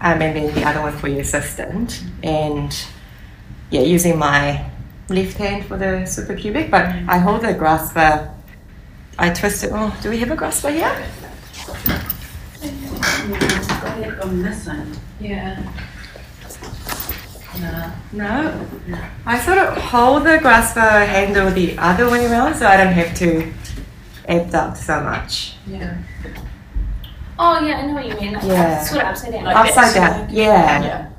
[0.00, 2.02] um, and then the other one for your assistant.
[2.22, 2.74] And
[3.70, 4.64] yeah, using my
[5.10, 8.34] left hand for the suprapubic, but I hold the grasper.
[9.18, 9.72] I twist it.
[9.74, 11.06] Oh, do we have a grasper here?
[13.68, 14.98] Got it on this end.
[15.20, 15.62] Yeah.
[17.60, 17.92] No.
[18.12, 18.64] No.
[19.26, 23.14] I sort of hold the grasper handle the other way around so I don't have
[23.18, 23.52] to
[24.28, 25.54] abduct so much.
[25.66, 25.96] Yeah.
[27.38, 28.32] Oh yeah, I know what you mean.
[28.34, 28.82] Like, Yeah.
[28.82, 29.44] Sort of upside down.
[29.44, 29.94] Like Upside this.
[29.94, 30.28] down.
[30.30, 30.82] Yeah.
[30.82, 31.10] Yeah.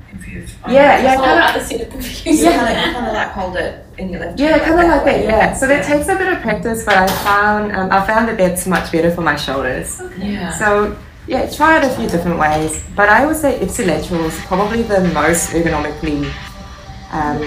[0.68, 1.50] Yeah, yeah, kind of.
[1.56, 2.50] other set of confusing.
[2.50, 2.92] Yeah.
[2.92, 4.62] Kind of like hold it in your left Yeah, hand.
[4.62, 5.24] kind of like that.
[5.24, 5.54] Yeah.
[5.54, 8.66] So that takes a bit of practice, but I found um, I found that that's
[8.66, 10.00] much better for my shoulders.
[10.18, 10.50] Yeah.
[10.58, 12.82] So yeah, try it a few different ways.
[12.94, 16.30] But I would say ipsilateral is probably the most ergonomically
[17.12, 17.42] um,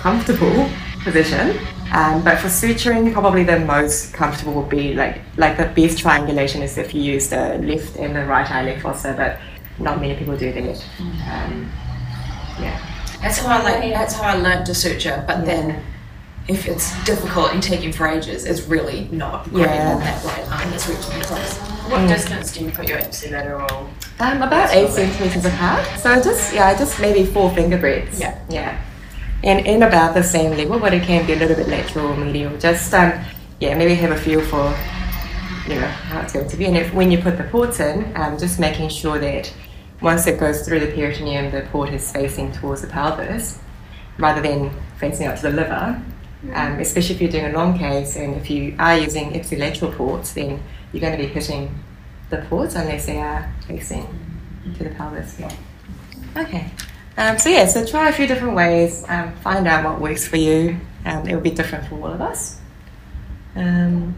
[0.00, 0.68] comfortable
[1.02, 1.58] position.
[1.92, 6.62] Um, but for suturing, probably the most comfortable would be like like the best triangulation
[6.62, 9.38] is if you use the left and the right eye fossa, but
[9.82, 10.84] not many people do that.
[11.00, 11.70] Um,
[12.60, 12.78] yeah.
[13.22, 13.92] That's how I like.
[13.92, 15.24] That's how I learned to suture.
[15.26, 15.82] But then,
[16.46, 19.94] if it's difficult and taking for ages, it's really not great Yeah.
[19.94, 20.72] on that right arm.
[20.72, 21.67] It's reaching across.
[21.88, 22.08] What Mm.
[22.08, 23.88] distance do you put your ipsilateral?
[24.20, 25.86] Um, about eight centimeters apart.
[25.98, 28.20] So just yeah, just maybe four finger breadths.
[28.20, 28.34] Yeah.
[28.48, 28.76] Yeah.
[29.42, 32.16] And in about the same level, but it can be a little bit lateral or
[32.16, 32.56] medial.
[32.58, 33.12] Just um,
[33.60, 34.74] yeah, maybe have a feel for
[35.66, 36.66] you know how it's going to be.
[36.66, 39.52] And if when you put the ports in, um, just making sure that
[40.00, 43.58] once it goes through the peritoneum, the port is facing towards the pelvis
[44.18, 46.00] rather than facing out to the liver.
[46.54, 50.32] Um, especially if you're doing a long case and if you are using ipsilateral ports,
[50.34, 50.60] then
[50.92, 51.82] you're going to be hitting
[52.30, 54.06] the ports unless they are facing
[54.76, 55.38] to the pelvis.
[55.38, 55.54] Yeah.
[56.36, 56.70] Okay.
[57.16, 59.04] Um, so yeah, so try a few different ways.
[59.08, 60.78] Um, find out what works for you.
[61.04, 62.60] Um, it will be different for all of us.
[63.56, 64.14] Um,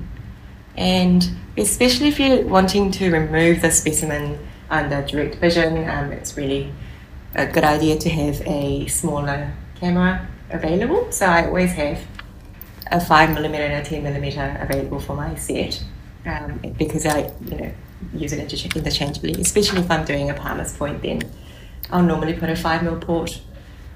[0.76, 6.72] and especially if you're wanting to remove the specimen under direct vision, um, it's really
[7.34, 11.10] a good idea to have a smaller camera available.
[11.10, 12.00] So I always have
[12.90, 15.82] a five millimeter and a ten millimeter available for my set
[16.26, 17.72] um, because I, you know,
[18.14, 19.32] use it intercha- interchangeably.
[19.40, 21.22] Especially if I'm doing a Palmer's point, then
[21.90, 23.40] I'll normally put a five mil port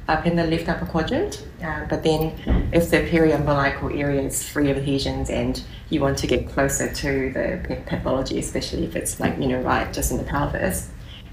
[0.06, 1.46] up in the left upper quadrant.
[1.62, 2.32] Uh, but then,
[2.72, 7.32] if the periumbilical area is free of adhesions and you want to get closer to
[7.32, 10.90] the pathology, especially if it's like you know right just in the pelvis,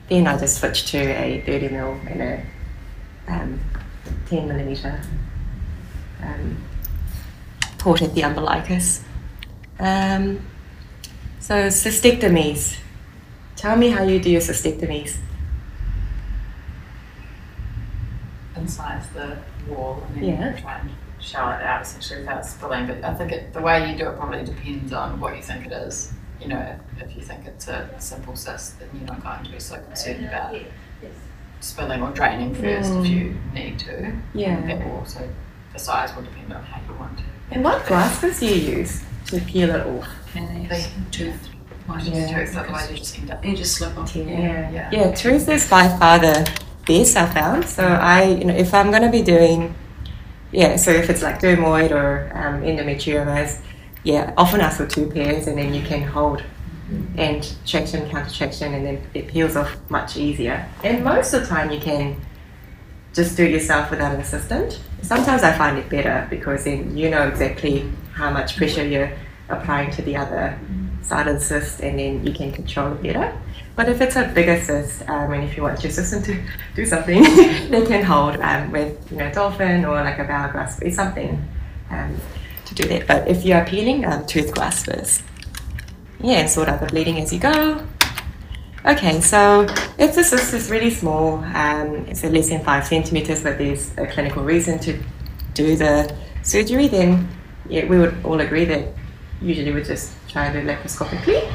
[0.10, 2.46] then I just switch to a 30 mil and a
[3.28, 3.60] um,
[4.28, 5.02] 10 millimeter
[6.24, 6.58] um,
[7.78, 9.04] port at the umbilicus.
[9.80, 10.46] Um,
[11.52, 12.78] so cystectomies.
[13.58, 15.18] Tell me how you do your cystectomies.
[18.56, 19.38] Incise the
[19.68, 20.62] wall and then Yeah.
[20.62, 22.88] try and shower it out essentially without spilling.
[22.88, 25.66] But I think it, the way you do it probably depends on what you think
[25.66, 26.14] it is.
[26.40, 29.52] You know, if, if you think it's a simple cyst, then you're not going to
[29.52, 30.56] be so concerned about
[31.60, 33.54] spilling or draining first if you mm.
[33.54, 34.14] need to.
[34.34, 34.62] Yeah.
[34.68, 35.28] That will also,
[35.74, 37.26] the size will depend on how you want to.
[37.52, 40.08] And what graspers do you use to peel it off?
[40.36, 41.48] And They- they tooth.
[42.04, 42.46] Yeah.
[42.46, 43.44] tooth, otherwise you just end up.
[43.44, 44.16] You just slip off.
[44.16, 44.70] Yeah.
[44.72, 44.90] Yeah.
[44.92, 46.50] Yeah, truth is by far the
[46.88, 47.66] best I found.
[47.66, 49.76] So I, you know, if I'm going to be doing,
[50.52, 53.60] yeah, so if it's like dermoid or um, endometriomas,
[54.04, 56.44] yeah, often ask for two pairs and then you can hold
[57.18, 60.66] and traction, counter traction, and then it peels off much easier.
[60.84, 62.18] And most of the time you can
[63.14, 64.80] just do it yourself without an assistant.
[65.02, 69.12] Sometimes I find it better because then you know exactly how much pressure you're
[69.52, 70.58] applying to the other
[71.02, 73.38] side of the cyst and then you can control it better.
[73.76, 76.42] But if it's a bigger cyst, um, and if you want your assistant to
[76.76, 77.24] do something,
[77.70, 81.42] they can hold um, with you know dolphin or like a bow grasp or something
[81.90, 82.16] um,
[82.66, 83.08] to do that.
[83.08, 85.24] But if you are peeling, um, tooth graspers.
[86.20, 87.86] Yeah, sort out the bleeding as you go.
[88.86, 93.58] Okay, so if the cyst is really small, um, it's less than five centimeters, but
[93.58, 95.00] there's a clinical reason to
[95.54, 97.28] do the surgery, then
[97.70, 98.94] yeah, we would all agree that
[99.42, 101.52] usually we just try to do laparoscopically.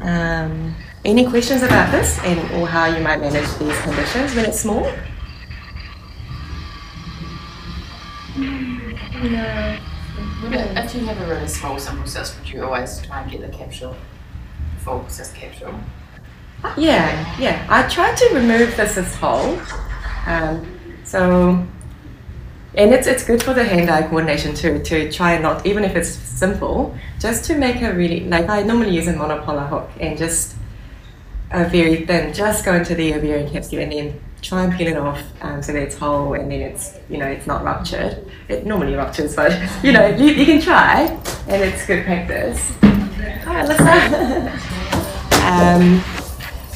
[0.00, 0.74] Um,
[1.04, 4.82] any questions about this and or how you might manage these conditions when it's small?
[10.42, 13.30] Would it, if you have a really small sample cyst, would you always try and
[13.30, 13.94] get the capsule,
[14.78, 15.74] full cyst capsule?
[16.76, 17.66] Yeah, yeah.
[17.68, 19.58] I tried to remove the cyst hole.
[20.26, 20.66] Um,
[21.04, 21.66] so,
[22.74, 24.78] and it's it's good for the hand-eye coordination too.
[24.78, 28.62] To try and not, even if it's simple, just to make a really like I
[28.62, 30.56] normally use a monopolar hook and just
[31.50, 34.96] a very thin, just go into the ovarian capsule and then try and peel it
[34.96, 38.24] off um, so that it's whole and then it's you know it's not ruptured.
[38.48, 39.52] It normally ruptures, but
[39.82, 41.02] you know you, you can try
[41.48, 42.72] and it's good practice.
[42.80, 44.66] Hi, Alyssa.
[45.40, 46.04] Um,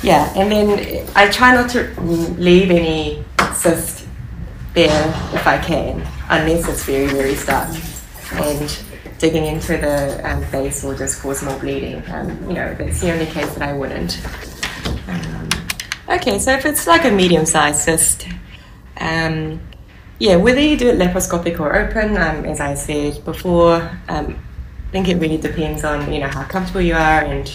[0.02, 3.22] yeah, and then I try not to leave any
[3.54, 3.93] cyst
[4.75, 7.69] there if I can, unless it's very, very stuck.
[8.33, 8.85] And
[9.19, 12.03] digging into the um, base will just cause more bleeding.
[12.11, 14.21] Um, you know, that's the only case that I wouldn't.
[15.09, 15.49] Um,
[16.09, 18.27] okay, so if it's like a medium sized cyst,
[18.99, 19.61] um,
[20.19, 23.77] yeah, whether you do it laparoscopic or open, um, as I said before,
[24.09, 24.35] I
[24.91, 27.49] think it really depends on you know how comfortable you are and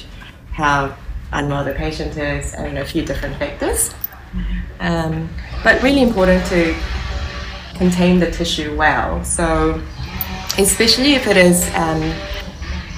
[0.51, 0.95] how
[1.31, 3.93] unwell the patient is, and a few different factors.
[5.63, 6.73] But really important to
[7.79, 9.23] contain the tissue well.
[9.23, 9.81] So,
[10.59, 12.01] especially if it is um,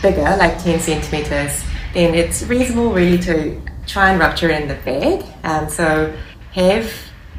[0.02, 1.64] bigger, like 10 centimeters,
[1.94, 5.24] then it's reasonable really to try and rupture it in the bag.
[5.44, 6.14] Um, so,
[6.54, 6.92] have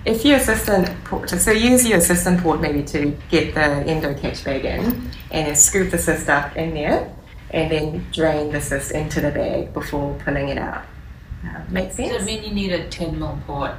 [0.04, 4.44] if your assistant port, so use your assistant port maybe to get the endo catch
[4.44, 4.80] bag in,
[5.30, 7.12] and then scoop the cyst up in there,
[7.50, 10.84] and then drain the cyst into the bag before pulling it out.
[11.44, 12.22] Uh, make sense?
[12.22, 13.72] it mean you need a 10 mil port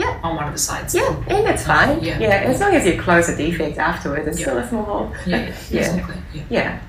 [0.00, 0.18] Yeah.
[0.22, 0.94] on one of the sides?
[0.94, 2.02] Yeah, and it's fine.
[2.02, 2.18] Yeah.
[2.18, 4.46] Yeah, as long as you close the defect afterwards, it's Yeah.
[4.46, 5.12] still a small hole.
[5.26, 5.80] Yeah, yeah, Yeah.
[5.80, 6.16] exactly.
[6.34, 6.42] Yeah.
[6.48, 6.80] Yeah.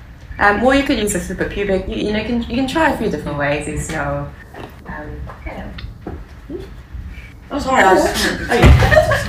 [0.44, 1.88] Um, or you could use a suprapubic.
[1.88, 3.66] You, you know, you can you can try a few different ways.
[3.66, 4.28] There's no.
[4.86, 5.10] Um,
[7.54, 7.82] Oh, sorry.
[7.82, 9.22] I was-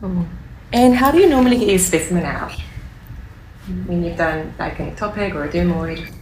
[0.00, 0.26] Cool.
[0.72, 2.52] And how do you normally get your specimen out?
[3.86, 6.12] When you've done like an ectopic or a dermoid?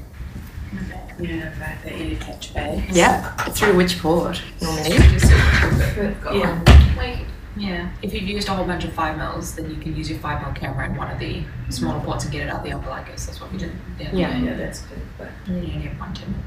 [1.25, 1.41] You
[1.83, 2.85] the Endo Catch bag.
[2.93, 3.31] Yeah.
[3.51, 4.97] Through which port normally?
[6.39, 7.25] Yeah.
[7.57, 7.91] Yeah.
[8.03, 10.43] If you've used a whole bunch of five mils, then you can use your five
[10.45, 13.27] mil camera in one of the smaller ports and get it out the umbilicus.
[13.27, 13.73] That's what we did.
[13.99, 14.39] the other Yeah.
[14.39, 14.45] day.
[14.47, 14.99] Yeah, that's good.
[15.17, 16.41] But you only have one 10 mil.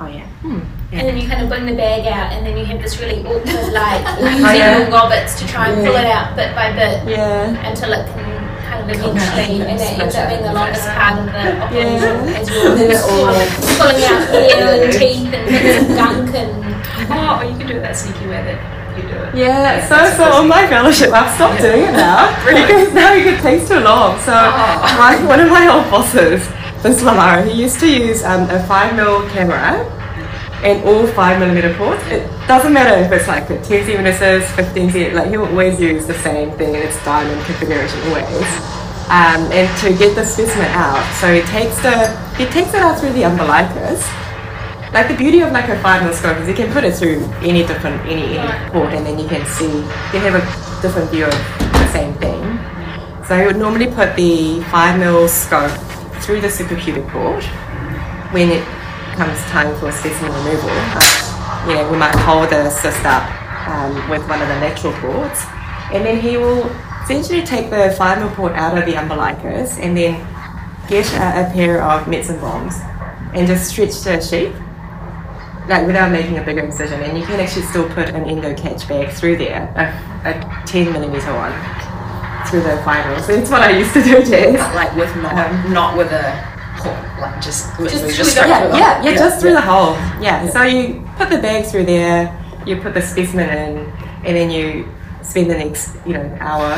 [0.00, 0.26] Oh yeah.
[0.42, 0.60] Hmm.
[0.92, 3.20] And then you kind of bring the bag out, and then you have this really
[3.24, 4.78] awkward, like, using yeah.
[4.78, 7.50] your gobbets to try and pull it out bit by bit Yeah.
[7.68, 8.43] until it can
[8.86, 12.38] kind of eventually, and it ends up being the longest part of the operation Yeah.
[12.40, 12.76] as well.
[12.76, 13.32] Then it all-
[13.78, 16.64] Pulling out hair and teeth and bits of gunk and
[17.10, 18.58] Oh, or you can do it that sneaky way that
[18.96, 19.34] you do it.
[19.34, 23.68] Yeah, so so on my fellowship, I've stopped doing it now because now it takes
[23.68, 24.18] too long.
[24.20, 24.96] So Oh.
[24.98, 26.40] my, one of my old bosses,
[26.82, 29.84] this Lamara, he used to use um, a five mil camera
[30.64, 32.02] and all five millimeter ports.
[32.06, 36.06] It doesn't matter if it's like a 10 centimeters, 15 centimeters, like he'll always use
[36.06, 38.73] the same thing in its diamond configuration always.
[39.04, 42.98] Um, and to get the specimen out, so it takes the he takes it out
[42.98, 44.00] through the umbilicus.
[44.94, 47.20] Like the beauty of like a five mil scope is you can put it through
[47.42, 51.10] any different any, any port and then you can see you can have a different
[51.10, 52.40] view of the same thing.
[53.26, 55.70] So I would normally put the five mil scope
[56.22, 57.44] through the suprapubic port
[58.32, 58.64] when it
[59.16, 60.70] comes time for specimen removal.
[60.72, 63.24] Uh, you know, we might hold the cyst up
[63.68, 65.44] um, with one of the lateral ports,
[65.92, 66.70] and then he will
[67.04, 70.14] essentially take the mil port out of the umbilicus and then
[70.88, 72.74] get a, a pair of Metzenbaums
[73.34, 74.54] and just stretch the shape
[75.68, 78.86] like without making a bigger incision, and you can actually still put an endo catch
[78.86, 81.52] bag through there, a, a 10 millimeter one,
[82.46, 83.18] through the fibre.
[83.22, 84.58] So that's what I used to do, Jess.
[84.58, 88.46] But like with not, Um, not with a port, like just literally through just the
[88.46, 89.04] Yeah, through the yeah, hole.
[89.06, 89.92] yeah, just through the hole.
[90.22, 90.48] Yeah.
[90.50, 93.78] So you put the bag through there, you put the specimen in,
[94.26, 94.86] and then you
[95.24, 96.74] spend the next, you know, hour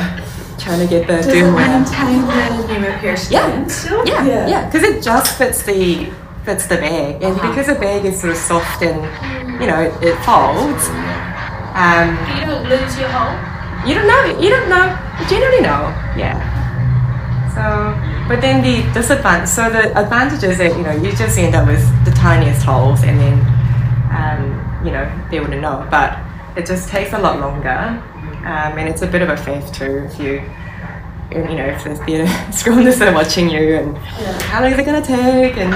[0.58, 3.66] trying to get the does doom maintain the pneumoperitoneum Yeah.
[3.66, 4.06] still?
[4.06, 6.08] Yeah, yeah, because it just fits the
[6.44, 8.98] fits the bag, and because the bag is sort of soft and
[9.60, 10.88] you know it, it folds.
[11.74, 13.34] Um, you don't lose your hole.
[13.86, 14.40] you don't know.
[14.40, 14.86] You don't know.
[15.20, 15.92] You generally know.
[16.16, 16.38] Yeah.
[17.52, 17.92] So,
[18.28, 19.48] but then the disadvantage.
[19.48, 23.02] So the advantage is that you know you just end up with the tiniest holes,
[23.02, 23.36] and then
[24.14, 24.40] um,
[24.86, 25.86] you know they wouldn't know.
[25.90, 26.18] But
[26.56, 28.02] it just takes a lot longer,
[28.46, 30.38] um, and it's a bit of a faff too if you.
[31.32, 33.98] And, you know, if the theatre scrolls are watching you, and
[34.46, 35.74] how long is it going to take, and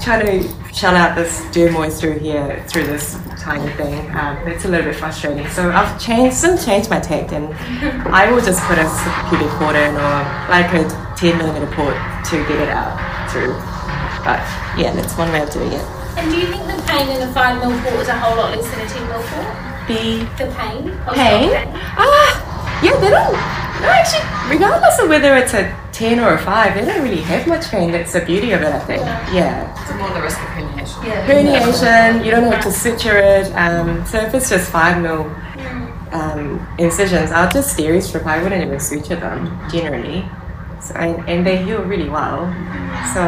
[0.00, 4.10] trying to shell out this dermoid through here through this tiny thing.
[4.16, 5.46] Um, it's a little bit frustrating.
[5.48, 7.52] So I've changed, since changed my tact, and
[8.08, 8.86] I will just put a
[9.28, 10.16] pubic port in or
[10.48, 11.94] like a 10 millimeter port
[12.30, 12.96] to get it out
[13.30, 13.52] through.
[14.24, 14.40] But
[14.80, 15.84] yeah, that's one way of doing it.
[16.16, 18.56] And do you think the pain in a 5 mil port is a whole lot
[18.56, 19.67] less than a 10 mil port?
[19.88, 20.84] The The pain?
[21.14, 21.50] pain?
[21.96, 23.32] Ah, yeah, they don't.
[23.80, 27.46] No, actually, regardless of whether it's a 10 or a 5, they don't really have
[27.46, 27.90] much pain.
[27.92, 29.02] That's the beauty of it, I think.
[29.32, 29.70] Yeah.
[29.82, 31.26] It's more the risk of herniation.
[31.26, 33.46] herniation, you don't have to suture it.
[33.54, 35.24] Um, so if it's just five mil
[36.12, 38.26] um, incisions, I'll just steri strip.
[38.26, 40.24] I wouldn't even suture them generally.
[40.80, 42.46] So, and, and they heal really well.
[43.14, 43.24] So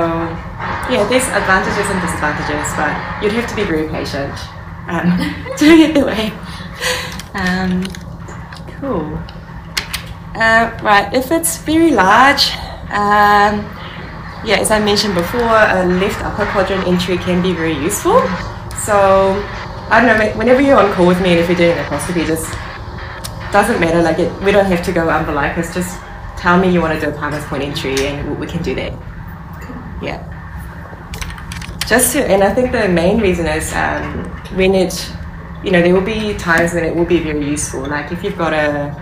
[0.93, 4.35] yeah, there's advantages and disadvantages, but you'd have to be very patient
[4.89, 5.19] um,
[5.59, 6.33] to get the way.
[7.35, 7.85] Um,
[8.81, 9.19] cool.
[10.35, 12.53] Uh, right, if it's very large,
[12.91, 13.63] Um,
[14.43, 18.19] yeah, as I mentioned before, a left upper quadrant entry can be very useful.
[18.83, 19.39] So
[19.91, 22.51] I don't know, whenever you're on call with me and if you're doing laparoscopy, just
[23.53, 24.03] doesn't matter.
[24.03, 25.73] Like it, we don't have to go umbilicus.
[25.73, 26.01] Just
[26.37, 28.93] tell me you want to do a Palmer's point entry, and we can do that.
[30.03, 30.19] Yeah.
[31.87, 34.25] Just to, and I think the main reason is um,
[34.57, 34.95] when it,
[35.65, 37.83] you know, there will be times when it will be very useful.
[37.83, 38.95] Like if you've got a,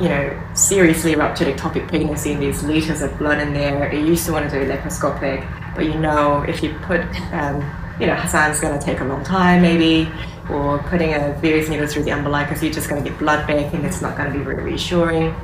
[0.00, 4.24] you know, seriously ruptured ectopic pregnancy and there's liters of blood in there, you used
[4.26, 7.02] to want to do laparoscopic, but you know if you put,
[7.32, 7.56] um,
[8.00, 10.10] you know, Hasson's going to take a long time maybe,
[10.48, 13.72] or putting a Veress needles through the umbilicus, you're just going to get blood back
[13.74, 15.34] and it's not going to be very reassuring.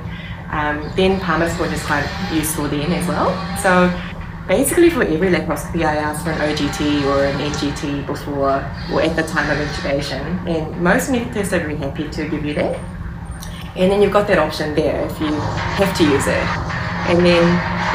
[0.51, 3.31] Um, then Palmer's is quite useful then as well.
[3.59, 3.89] So
[4.47, 9.17] basically for every laparoscopy I ask for an OGT or an NGT before or at
[9.17, 12.79] the time of intubation and most anaesthetists are very happy to give you that.
[13.77, 16.47] And then you've got that option there if you have to use it.
[17.11, 17.45] And then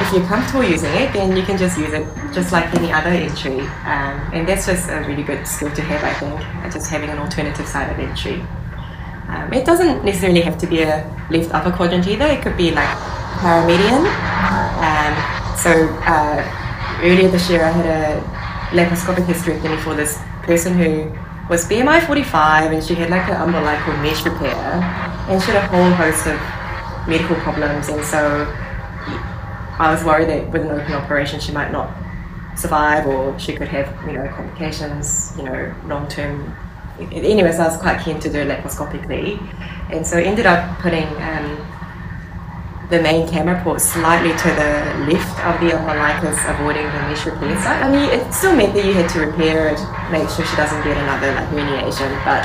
[0.02, 3.10] if you're comfortable using it, then you can just use it just like any other
[3.10, 3.60] entry.
[3.60, 7.18] Um, and that's just a really good skill to have, I think, just having an
[7.18, 8.42] alternative side of entry.
[9.28, 12.26] Um, it doesn't necessarily have to be a left upper quadrant either.
[12.26, 12.88] It could be like
[13.40, 14.06] paramedian.
[14.80, 15.72] Um, so
[16.06, 18.22] uh, earlier this year, I had a
[18.76, 21.12] laparoscopic hysterectomy for this person who
[21.50, 24.56] was BMI 45 and she had like an umbilical mesh repair
[25.30, 26.40] and she had a whole host of
[27.08, 27.90] medical problems.
[27.90, 28.46] And so
[29.80, 31.92] I was worried that with an open operation she might not
[32.56, 36.56] survive or she could have, you know, complications, you know, long term
[37.12, 39.40] anyways, I was quite keen to do it laparoscopically,
[39.92, 41.58] and so ended up putting um,
[42.92, 47.56] the main camera port slightly to the left of the umbilicus, avoiding the mesh repair
[47.64, 47.82] site.
[47.82, 49.80] I mean, it still meant that you had to repair it,
[50.12, 52.44] make sure she doesn't get another like herniation, but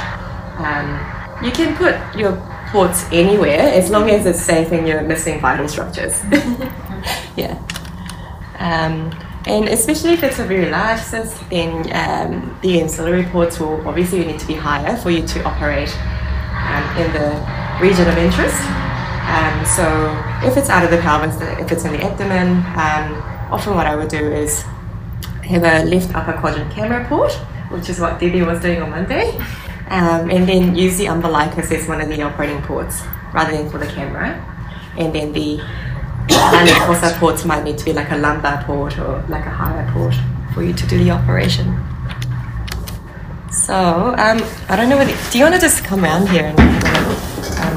[0.63, 2.37] um, you can put your
[2.71, 6.23] ports anywhere as long as it's safe and you're missing vital structures.
[7.37, 7.61] yeah.
[8.59, 9.13] Um,
[9.47, 14.25] and especially if it's a very large cyst, then um, the ancillary ports will obviously
[14.25, 15.93] need to be higher for you to operate
[16.55, 18.86] um, in the region of interest.
[19.27, 19.85] Um, so
[20.47, 23.97] if it's out of the pelvis, if it's in the abdomen, um, often what I
[23.97, 24.62] would do is
[25.43, 27.33] have a left upper quadrant camera port,
[27.70, 29.37] which is what Debbie was doing on Monday,
[29.89, 33.03] um, and then use the umbilicus as one of the operating ports
[33.35, 34.43] rather than for the camera.
[34.97, 35.61] And then the
[36.31, 40.14] of ports might need to be like a lumbar port or like a higher port
[40.55, 41.66] for you to do the operation.
[43.51, 44.99] So, um, I don't know
[45.31, 46.59] do you want to just come around here and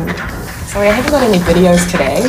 [0.10, 0.39] um,
[0.70, 2.22] sorry, I haven't got any videos today,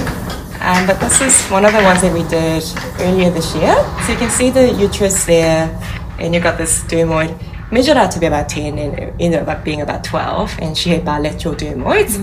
[0.65, 2.65] um, but this is one of the ones that we did
[3.01, 3.75] earlier this year.
[4.07, 5.69] So you can see the uterus there,
[6.19, 7.39] and you've got this dermoid
[7.71, 11.05] measured out to be about 10 and ended up being about 12, and she had
[11.05, 12.17] bilateral dermoids.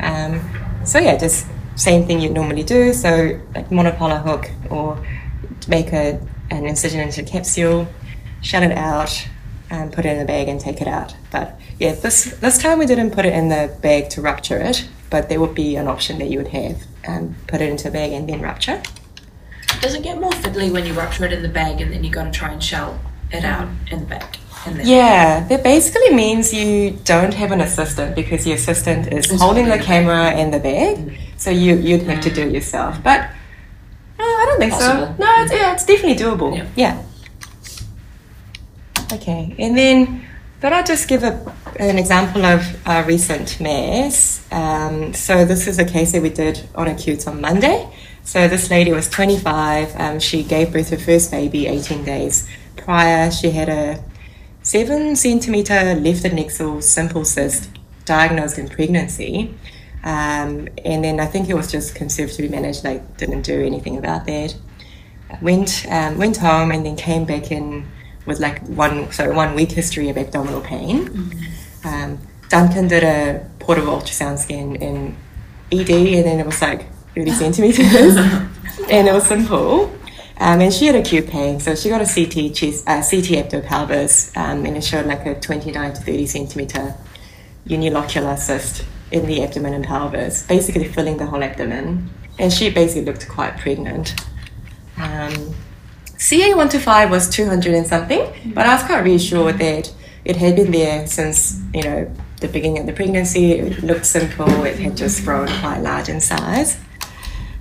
[0.00, 0.40] Um,
[0.86, 2.92] so yeah, just same thing you'd normally do.
[2.92, 5.04] So like monopolar hook or
[5.66, 6.20] make a,
[6.50, 7.88] an incision into a capsule,
[8.40, 9.26] shut it out,
[9.68, 11.16] and put it in a bag and take it out.
[11.32, 14.88] But yeah, this this time we didn't put it in the bag to rupture it,
[15.10, 17.90] but there would be an option that you would have and put it into a
[17.90, 18.80] bag and then rupture.
[19.80, 22.10] Does it get more fiddly when you rupture it in the bag and then you
[22.10, 23.00] got to try and shell
[23.32, 24.36] it out in the bag?
[24.82, 29.78] Yeah, that basically means you don't have an assistant because your assistant is holding the
[29.78, 32.54] camera and the bag, so you you'd have to do it mm.
[32.54, 33.02] yourself.
[33.02, 33.30] But
[34.18, 35.14] no, I don't think so.
[35.18, 36.54] No, it's, yeah, it's definitely doable.
[36.54, 36.66] Yeah.
[36.76, 37.02] Yeah.
[39.14, 40.26] Okay, and then
[40.60, 44.46] but I'll just give a, an example of a recent mass.
[44.52, 47.90] Um, so this is a case that we did on acute on Monday.
[48.22, 49.98] So this lady was 25.
[49.98, 53.30] Um, she gave birth her first baby 18 days prior.
[53.30, 54.04] She had a
[54.62, 57.70] seven centimeter left adnexal simple cyst
[58.04, 59.54] diagnosed in pregnancy.
[60.04, 64.26] Um, and then I think it was just conservatively managed, They didn't do anything about
[64.26, 64.54] that.
[65.40, 67.86] Went um, went home and then came back in
[68.38, 71.32] like one so one week history of abdominal pain.
[71.84, 72.18] Um,
[72.48, 75.16] Duncan did a portable ultrasound scan in
[75.72, 78.16] ED and then it was like 30 centimeters
[78.90, 79.92] and it was simple.
[80.40, 84.34] Um, and she had acute pain, so she got a CT chest, uh, CT ectopelvis,
[84.38, 86.94] um, and it showed like a 29 to 30 centimeter
[87.66, 92.08] unilocular cyst in the abdomen and pelvis, basically filling the whole abdomen.
[92.38, 94.14] And she basically looked quite pregnant.
[94.96, 95.54] Um,
[96.20, 99.90] CA125 was 200 and something, but I was quite reassured that
[100.22, 103.52] it had been there since, you know, the beginning of the pregnancy.
[103.52, 106.78] It looked simple, it had just grown quite large in size.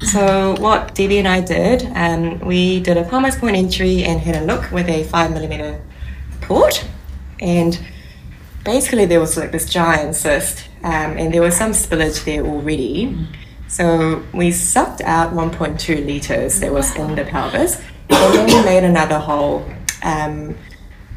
[0.01, 4.36] So what Debbie and I did, um, we did a Palmer's point entry and had
[4.36, 5.82] a look with a five millimeter
[6.41, 6.86] port,
[7.39, 7.80] and
[8.66, 13.26] basically there was like this giant cyst, um, and there was some spillage there already.
[13.70, 18.84] So we sucked out 1.2 liters that was in the pelvis, and then we made
[18.84, 19.66] another hole,
[20.03, 20.55] um,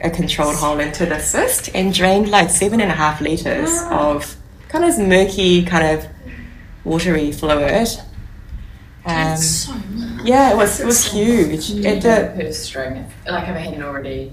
[0.03, 4.37] a controlled hole into the cyst, and drained like seven and a half liters of
[4.69, 6.07] kind of murky, kind of
[6.85, 7.89] watery fluid.
[9.05, 10.25] Um, so much.
[10.27, 11.71] yeah, it was it was huge.
[11.71, 14.33] It, the uh, purse string, like if it hadn't already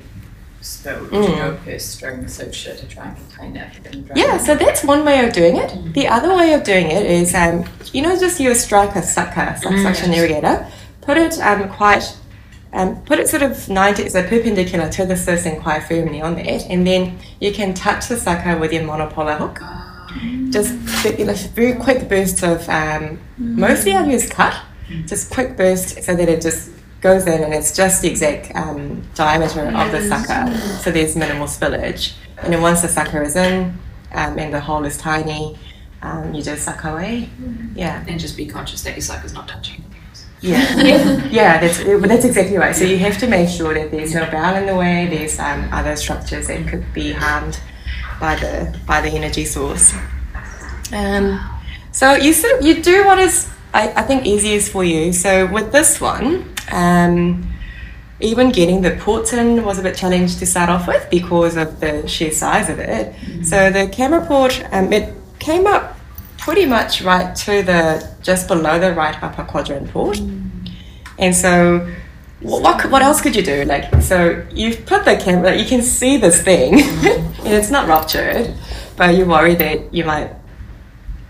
[0.61, 1.29] spilled, Mm.
[1.29, 3.75] you know, purse string suture to try and contain it.
[3.85, 5.93] and drain Yeah, so that's one way of doing it.
[5.93, 9.33] The other way of doing it is, um, you know, just use a sucker, suck-
[9.33, 10.69] suction irrigator.
[11.01, 12.15] Put it um, quite,
[12.73, 16.35] um, put it sort of 90, so perpendicular to the cyst and quite firmly on
[16.35, 16.65] that.
[16.69, 19.59] And then you can touch the sucker with your monopolar hook.
[20.51, 24.55] Just very quick bursts of, um, mostly I use cut,
[25.05, 29.01] just quick burst so that it just goes in and it's just the exact um,
[29.15, 32.13] diameter of the sucker, so there's minimal spillage.
[32.39, 33.77] And then once the sucker is in
[34.13, 35.57] um, and the hole is tiny,
[36.01, 37.29] um, you just suck away.
[37.75, 39.83] Yeah, And just be conscious that your sucker's not touching.
[40.41, 41.59] Yeah, yeah.
[41.59, 42.75] That's that's exactly right.
[42.75, 45.07] So you have to make sure that there's no bowel in the way.
[45.07, 47.59] There's um, other structures that could be harmed
[48.19, 49.93] by the by the energy source.
[50.93, 51.39] Um,
[51.91, 55.13] so you sort of you do what is I, I think easiest for you.
[55.13, 57.49] So with this one, um,
[58.19, 61.79] even getting the ports in was a bit challenging to start off with because of
[61.79, 63.13] the sheer size of it.
[63.45, 65.98] So the camera port, um, it came up
[66.39, 70.17] pretty much right to the just below the right upper quadrant port.
[70.17, 70.71] Mm.
[71.17, 71.91] And so,
[72.39, 73.65] what, what, what else could you do?
[73.65, 78.53] Like, so you've put the camera, you can see this thing, and it's not ruptured,
[78.95, 80.31] but you worry that you might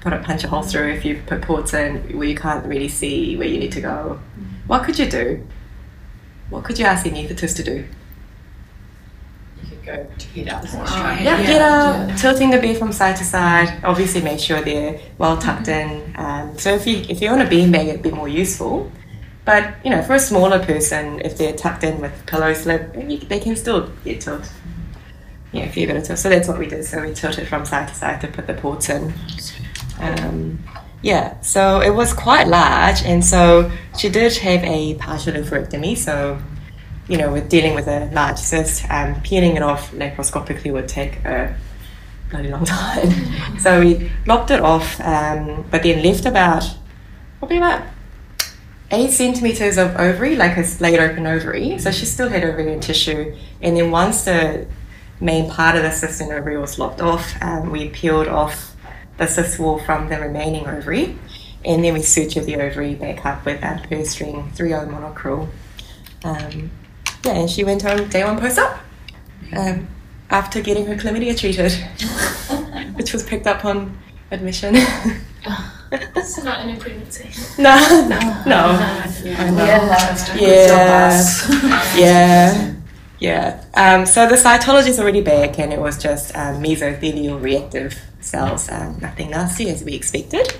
[0.01, 2.87] put a punch a hole through if you put ports in where you can't really
[2.87, 4.19] see where you need to go.
[4.39, 4.67] Mm.
[4.67, 5.45] What could you do?
[6.49, 7.85] What could you ask the anaesthetist to do?
[9.89, 10.63] You go to head up.
[11.21, 13.81] Yeah, get up, tilting the bed from side to side.
[13.83, 16.13] Obviously, make sure they're well tucked in.
[16.17, 18.91] Um, so if you if you're on a beanbag, it'd be more useful.
[19.45, 23.17] But you know, for a smaller person, if they're tucked in with pillow slip, you,
[23.17, 24.51] they can still get tilt.
[25.51, 26.19] Yeah, if you got a tilt.
[26.19, 26.85] So that's what we did.
[26.85, 29.13] So we tilted from side to side to put the ports in.
[29.99, 30.59] Um,
[31.01, 35.97] yeah, so it was quite large, and so she did have a partial oophorectomy.
[35.97, 36.37] So,
[37.09, 41.15] you know, with dealing with a large cyst, um, peeling it off laparoscopically would take
[41.25, 41.57] a
[42.29, 43.59] bloody long time.
[43.59, 46.63] so we lopped it off, um, but then left about
[47.39, 47.81] probably about
[48.91, 51.79] eight centimeters of ovary, like a laid open ovary.
[51.79, 54.67] So she still had ovarian tissue, and then once the
[55.19, 58.75] main part of the cyst and ovary was lopped off, um, we peeled off
[59.17, 61.17] the cyst wall from the remaining ovary,
[61.65, 65.49] and then we sutured the ovary back up with a purse string 3 Monocryl.
[66.23, 66.69] Um,
[67.25, 68.79] yeah, and she went home day one post op
[69.55, 69.87] um,
[70.29, 71.71] after getting her chlamydia treated,
[72.95, 73.97] which was picked up on
[74.31, 74.75] admission.
[76.23, 77.29] So not in a pregnancy.
[77.61, 77.75] no,
[78.07, 78.77] no, no.
[79.37, 79.65] I know.
[79.65, 80.35] Yeah.
[80.35, 81.95] Yeah.
[81.97, 82.73] Yeah.
[83.19, 83.63] Yeah.
[83.73, 88.69] Um, so the cytology is already back, and it was just um, mesothelial reactive cells,
[88.71, 90.53] um, nothing nasty as we expected.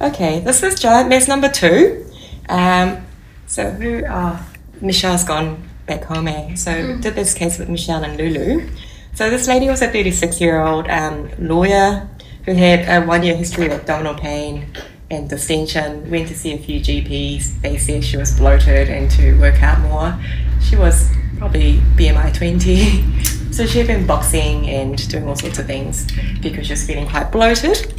[0.00, 2.04] Okay, this is giant mess number two.
[2.48, 3.06] Um,
[3.46, 4.02] so who?
[4.06, 4.44] Oh,
[4.82, 6.28] Michelle's gone back home.
[6.28, 6.54] Eh?
[6.54, 8.68] So did this case with Michelle and Lulu.
[9.14, 12.08] So this lady was a 36 year old um, lawyer
[12.44, 14.66] who had a one year history of abdominal pain
[15.10, 16.10] and distension.
[16.10, 17.60] Went to see a few GPs.
[17.62, 20.18] They said she was bloated and to work out more.
[20.60, 23.22] She was probably BMI 20.
[23.52, 26.10] so she had been boxing and doing all sorts of things
[26.40, 27.94] because she was feeling quite bloated.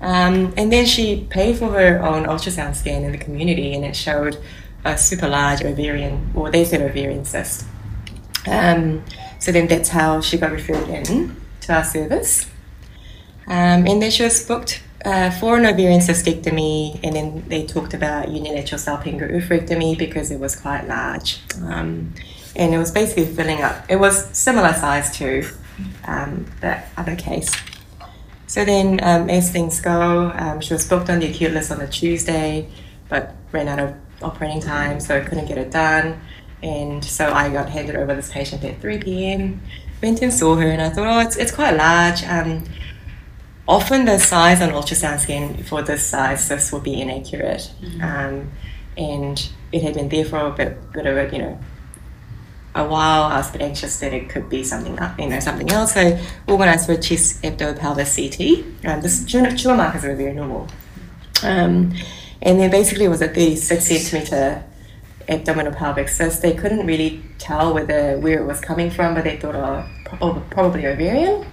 [0.00, 3.96] Um, and then she paid for her own ultrasound scan in the community, and it
[3.96, 4.38] showed
[4.84, 7.66] a super large ovarian, or they said ovarian cyst.
[8.46, 9.04] Um,
[9.38, 12.46] so then that's how she got referred in to our service.
[13.46, 17.94] Um, and then she was booked uh, for an ovarian cystectomy, and then they talked
[17.94, 21.40] about unilateral salpingo oophorectomy because it was quite large.
[21.62, 22.14] Um,
[22.56, 23.84] and it was basically filling up.
[23.88, 25.48] It was similar size to
[26.06, 27.50] um, the other case.
[28.46, 31.80] So then, um, as things go, um, she was booked on the acute list on
[31.80, 32.68] a Tuesday,
[33.08, 36.20] but ran out of operating time, so I couldn't get it done.
[36.62, 39.62] And so I got handed over this patient at 3 p.m.
[40.02, 42.24] Went and saw her, and I thought, oh, it's, it's quite large.
[42.24, 42.64] Um,
[43.66, 47.72] often the size on ultrasound scan for this size this will be inaccurate.
[48.02, 48.50] Um,
[48.96, 51.58] and it had been there for a bit, bit of a, you know,
[52.74, 53.24] a while.
[53.24, 55.94] I was a bit anxious that it could be something, you know, something else.
[55.94, 58.90] So organised for a chest ectopelvis CT.
[58.90, 60.68] Um, this tumor, tumor markers were very normal.
[61.42, 61.94] Um,
[62.42, 64.64] and then basically it was a 36 centimeter
[65.28, 66.42] abdominal pelvic cyst.
[66.42, 70.50] They couldn't really tell whether where it was coming from, but they thought, oh, prob-
[70.50, 71.46] probably ovarian.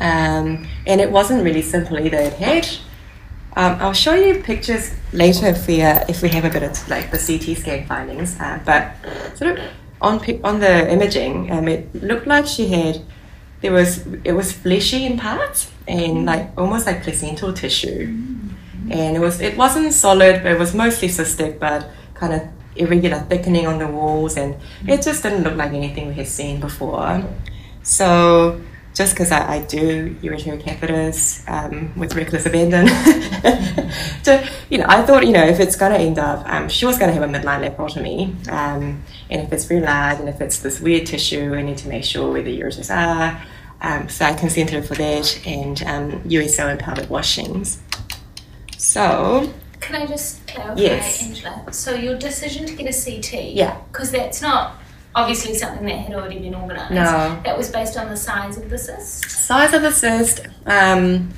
[0.00, 2.18] Um, and it wasn't really simple either.
[2.18, 2.68] It had
[3.56, 6.88] Um, I'll show you pictures later if we uh, if we have a bit of
[6.88, 8.38] like the CT scan findings.
[8.38, 8.94] Uh, but
[9.36, 9.58] sort of
[10.00, 13.02] on on the imaging, um, it looked like she had
[13.60, 18.14] there was it was fleshy in parts and like almost like placental tissue,
[18.90, 22.42] and it was it wasn't solid, but it was mostly cystic, but kind of
[22.76, 26.60] irregular thickening on the walls, and it just didn't look like anything we had seen
[26.60, 27.24] before.
[27.82, 28.60] So
[28.94, 32.88] just because I, I do urinary catheters um, with reckless abandon,
[34.22, 36.84] so, you know, I thought, you know, if it's going to end up, um, she
[36.84, 40.40] was going to have a midline laparotomy, um, and if it's very large and if
[40.40, 43.40] it's this weird tissue, I need to make sure where the ureters are.
[43.80, 47.80] Um, so I consented for that and um, USO and pelvic washings.
[48.78, 51.22] So, Can I just clarify, Yes.
[51.22, 51.72] Angela?
[51.72, 53.76] So your decision to get a CT, Yeah.
[53.92, 54.76] because that's not
[55.14, 56.90] obviously something that had already been organised.
[56.92, 57.38] No.
[57.44, 59.28] That was based on the size of the cyst.
[59.30, 61.30] size of the cyst um,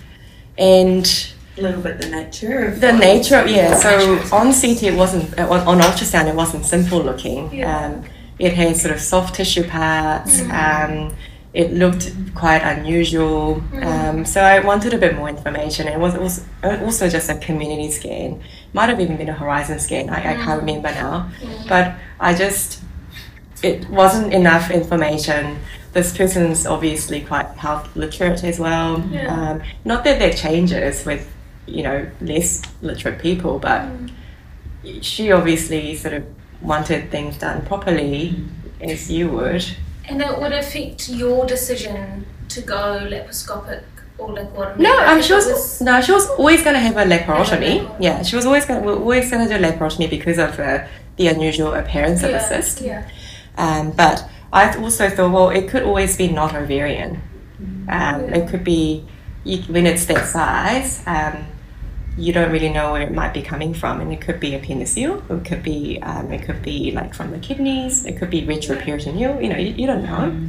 [0.59, 1.26] and
[1.59, 3.74] A little bit the nature of The what- nature, yeah.
[3.76, 6.28] So on CT, it wasn't uh, on, on ultrasound.
[6.28, 7.53] It wasn't simple looking.
[7.55, 7.86] Yeah.
[7.86, 8.05] Um,
[8.38, 10.41] it had sort of soft tissue parts.
[10.43, 11.14] Um,
[11.53, 13.62] it looked quite unusual.
[13.82, 15.88] Um, so I wanted a bit more information.
[15.88, 18.40] It was also, also just a community scan.
[18.72, 20.11] Might have even been a horizon scan.
[20.11, 21.30] I, I can't remember now.
[21.68, 22.82] But I just
[23.62, 25.59] it wasn't enough information.
[25.92, 29.05] This person's obviously quite health literate as well.
[29.11, 29.26] Yeah.
[29.26, 31.30] Um, not that that changes with,
[31.66, 33.88] you know, less literate people, but
[35.03, 36.24] she obviously sort of
[36.62, 38.36] wanted things done properly,
[38.80, 39.64] as you would.
[40.11, 43.84] And it would affect your decision to go laparoscopic
[44.18, 44.78] or laparotomy.
[44.78, 47.86] No, if um, she was, no, she was always going to have a laparotomy.
[47.86, 47.96] laparotomy.
[48.00, 48.84] Yeah, she was always going.
[48.84, 50.86] We're always going to do laparotomy because of uh,
[51.16, 52.80] the unusual appearance of the cyst.
[52.80, 53.08] Yeah.
[53.56, 57.22] Um, but I also thought, well, it could always be not ovarian.
[57.88, 59.06] Um, it could be
[59.44, 61.02] you, when it's that size.
[61.06, 61.46] Um,
[62.16, 65.22] you don't really know where it might be coming from, and it could be appendiceal.
[65.30, 68.04] It could be um, it could be like from the kidneys.
[68.04, 69.42] It could be retroperitoneal.
[69.42, 70.48] You know, you, you don't know.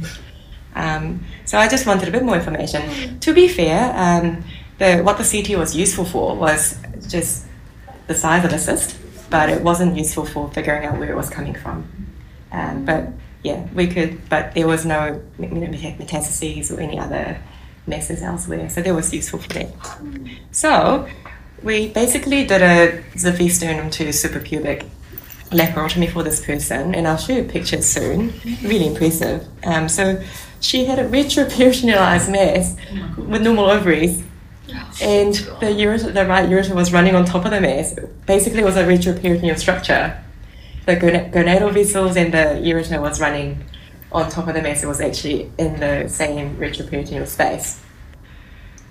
[0.74, 3.20] Um, so I just wanted a bit more information.
[3.20, 4.44] To be fair, um,
[4.78, 7.46] the what the CT was useful for was just
[8.06, 8.96] the size of the cyst,
[9.30, 11.86] but it wasn't useful for figuring out where it was coming from.
[12.50, 13.08] Um, but
[13.42, 17.40] yeah, we could, but there was no you know, metastases or any other
[17.86, 19.72] messes elsewhere, so that was useful for that.
[20.52, 21.08] So
[21.62, 24.88] we basically did a Xiphi to suprapubic
[25.50, 28.32] laparotomy for this person, and I'll show you pictures soon.
[28.62, 29.46] Really impressive.
[29.64, 30.22] Um, so
[30.60, 32.76] she had a retroperitonealized mass
[33.16, 34.22] with normal ovaries,
[35.02, 37.94] and the ureter, the right ureter was running on top of the mass.
[38.26, 40.18] Basically, it was a retroperitoneal structure.
[40.86, 43.64] The gonadal vessels and the ureter was running
[44.10, 44.82] on top of the mass.
[44.82, 47.80] It was actually in the same retroperitoneal space.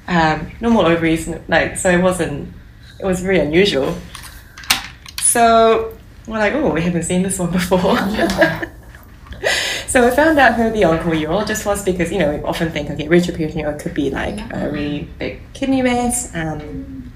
[0.07, 2.53] Um, normal ovaries, like so, it wasn't.
[3.01, 3.95] It was very unusual.
[5.21, 5.97] So
[6.27, 7.79] we're like, oh, we haven't seen this one before.
[9.87, 13.07] so I found out who the onco-urologist was because, you know, we often think, okay,
[13.07, 16.33] retroperitoneal could be like a really big kidney mass.
[16.35, 17.11] Um,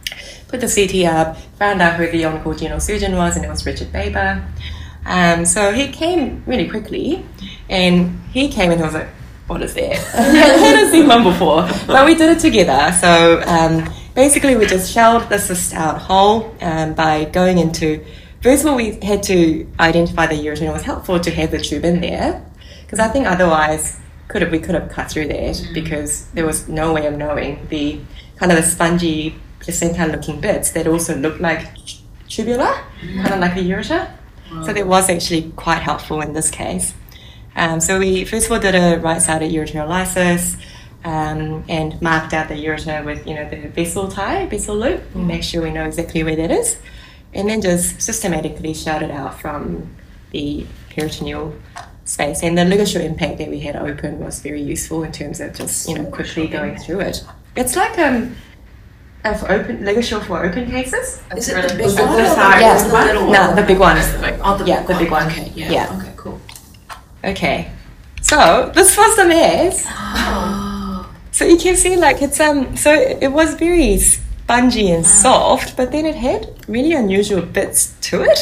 [0.48, 3.92] put the CT up, found out who the onco-general surgeon was, and it was Richard
[3.92, 4.44] Baber.
[5.06, 7.24] Um, so he came really quickly,
[7.70, 9.10] and he came and he was like,
[9.48, 9.92] what is that?
[10.16, 12.92] I hadn't seen one before, but we did it together.
[13.00, 18.04] So um, basically, we just shelled the cyst out whole um, by going into.
[18.42, 20.64] First of all, we had to identify the ureter.
[20.64, 22.44] It was helpful to have the tube in there
[22.82, 26.68] because I think otherwise could have we could have cut through that because there was
[26.68, 28.00] no way of knowing the
[28.38, 31.68] kind of the spongy placenta looking bits that also looked like
[32.28, 34.12] tubular, kind of like the ureter.
[34.64, 36.94] So that was actually quite helpful in this case.
[37.56, 40.62] Um, so we first of all did a right-sided ureterolysis
[41.06, 45.28] um, and marked out the ureter with you know the vessel tie, vessel loop, and
[45.28, 46.78] make sure we know exactly where that is,
[47.34, 49.96] and then just systematically shout it out from
[50.32, 51.54] the peritoneal
[52.06, 52.42] space.
[52.44, 55.88] And the LigaSure Impact that we had open was very useful in terms of just
[55.88, 57.24] you know quickly going through it.
[57.56, 58.36] It's like um,
[59.24, 61.22] a for open LigaSure for open cases.
[61.38, 62.04] Is it the big Was one?
[62.04, 62.62] it or the the- size?
[62.62, 62.88] Yeah.
[62.88, 63.32] the little one?
[63.32, 63.98] No, the big one.
[64.44, 65.28] Oh, the Yeah, big the big one.
[65.28, 65.72] Okay, yeah.
[65.72, 65.98] Yeah.
[66.02, 66.42] Okay, cool.
[67.24, 67.72] Okay,
[68.22, 70.62] so this was the mass.
[71.36, 75.92] So you can see, like it's um, so it was very spongy and soft, but
[75.92, 78.40] then it had really unusual bits to it.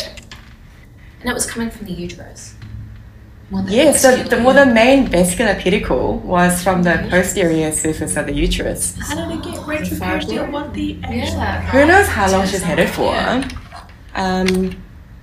[1.21, 2.53] And it was coming from the uterus.
[3.49, 4.43] More than Yes, the, the vascular.
[4.43, 8.95] well, the main vascular pedicle was from the posterior surface of the uterus.
[8.99, 10.51] How did it get retroperitoneal?
[10.51, 11.61] What the Yeah.
[11.71, 13.15] Who knows how long she's had it for?
[14.13, 14.75] Um,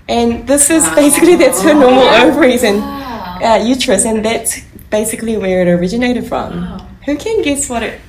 [0.08, 3.38] and this is basically that's her normal ovaries and Wow.
[3.44, 4.58] uh, uterus, and that's
[4.90, 6.88] basically where it originated from.
[7.10, 8.00] Who can guess what it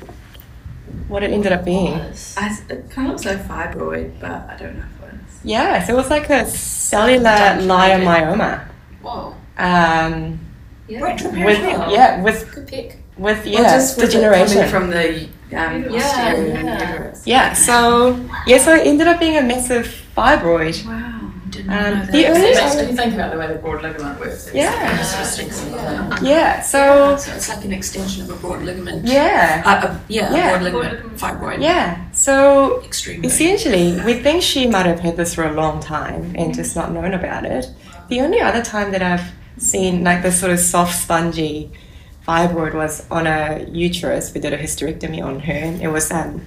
[1.08, 1.94] what it ended up being.
[2.38, 5.40] I, it kind of looks like fibroid, but I don't know if it is.
[5.44, 8.68] Yeah, so it was like a cellular leiomyoma.
[9.02, 9.36] Whoa.
[9.58, 10.40] Um,
[10.88, 11.02] Yeah.
[11.02, 11.60] with
[11.92, 12.98] yeah, with Good pick.
[13.18, 14.70] with Well, yeah, just with degeneration.
[14.70, 17.16] from the um, Yeah, yeah.
[17.26, 20.86] yeah, so yeah, so it ended up being a massive fibroid.
[20.86, 21.21] Wow.
[21.70, 24.48] Um, the It earliest- makes me think about the way the broad ligament works.
[24.48, 25.24] It's- Yeah.
[25.24, 29.06] sticks in the- Yeah, so So it's like an extension of a broad ligament.
[29.06, 30.50] yeah, Uh, uh, yeah, Yeah.
[30.50, 31.62] broad ligament fibroid.
[31.62, 33.28] yeah, so Extremely.
[33.28, 36.92] Essentially, we think she might have had this for a long time and just not
[36.94, 37.68] known about it.
[38.10, 41.72] The only other time that I've seen like this sort of soft, spongy
[42.28, 44.32] fibroid was on a uterus.
[44.34, 45.54] We did a hysterectomy on her.
[45.54, 46.42] and It was um,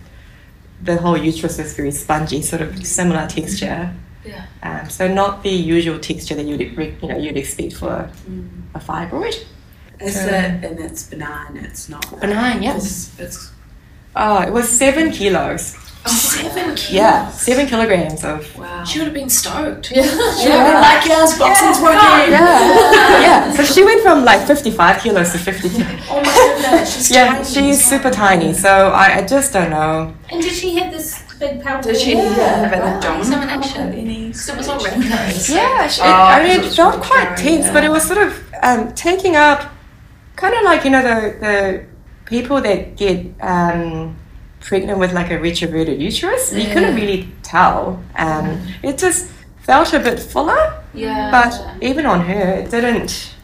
[0.82, 3.90] the whole uterus is very spongy, sort of similar texture.
[4.24, 4.46] Yeah.
[4.62, 8.10] Um, so not the usual texture that you'd you know you'd expect for
[8.74, 9.44] a fibroid.
[10.00, 11.56] Is So- it and it's benign?
[11.56, 12.76] It's not Benign, yeah.
[12.76, 13.50] It's, it's
[14.16, 15.76] Oh, it was seven kilos.
[16.06, 16.90] Seven kilos.
[16.90, 18.84] Yeah, seven kilograms of wow.
[18.84, 19.90] She would have been stoked.
[19.90, 20.02] Yeah.
[20.02, 22.32] She would have been like, yes, boxing's working.
[22.32, 23.52] yeah, yeah.
[23.52, 25.86] So she went from like 55 kilos to 50 kilos.
[26.10, 27.44] Oh my goodness, she's Yeah, tiny.
[27.44, 28.52] she's super tiny.
[28.52, 30.14] So I, I just don't know.
[30.30, 31.92] And did she have this big palpable?
[31.92, 33.92] Did she have an abdominal Examination.
[33.94, 34.26] any?
[34.28, 35.48] Because it was all recognised.
[35.48, 37.72] Yeah, she, Oh, I mean, because it it was felt really quite jarring, tense, yeah.
[37.72, 39.72] but it was sort of um, taking up,
[40.36, 41.86] kind of like you know the the
[42.26, 44.16] people that get um,
[44.64, 46.52] pregnant with like a retroverted uterus.
[46.52, 48.02] You couldn't really tell.
[48.16, 48.46] Um,
[48.82, 49.30] it just
[49.62, 51.30] felt a bit fuller, Yeah.
[51.30, 51.52] but
[51.82, 53.34] even on her, it didn't.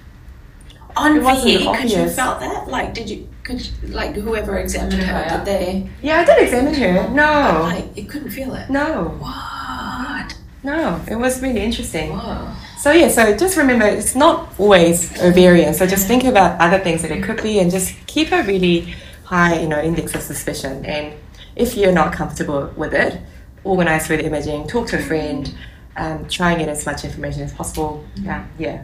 [0.96, 2.68] On It wasn't VE, could you felt that?
[2.68, 6.74] Like, did you, could, you- like, whoever examined her, did they, Yeah, I did examine
[6.74, 7.08] her.
[7.08, 8.68] No, like, you couldn't feel it?
[8.70, 10.34] no, What?
[10.62, 11.00] no.
[11.08, 12.10] It was really interesting.
[12.16, 12.48] Whoa.
[12.80, 15.74] So yeah, so just remember it's not always ovarian.
[15.74, 18.94] So just think about other things that it could be, and just keep a really
[19.30, 20.84] high, you know, index of suspicion.
[20.84, 21.14] And
[21.54, 23.20] if you're not comfortable with it,
[23.62, 25.54] organize further imaging, talk to a friend,
[25.96, 28.04] um, try and get as much information as possible.
[28.16, 28.82] Yeah, yeah.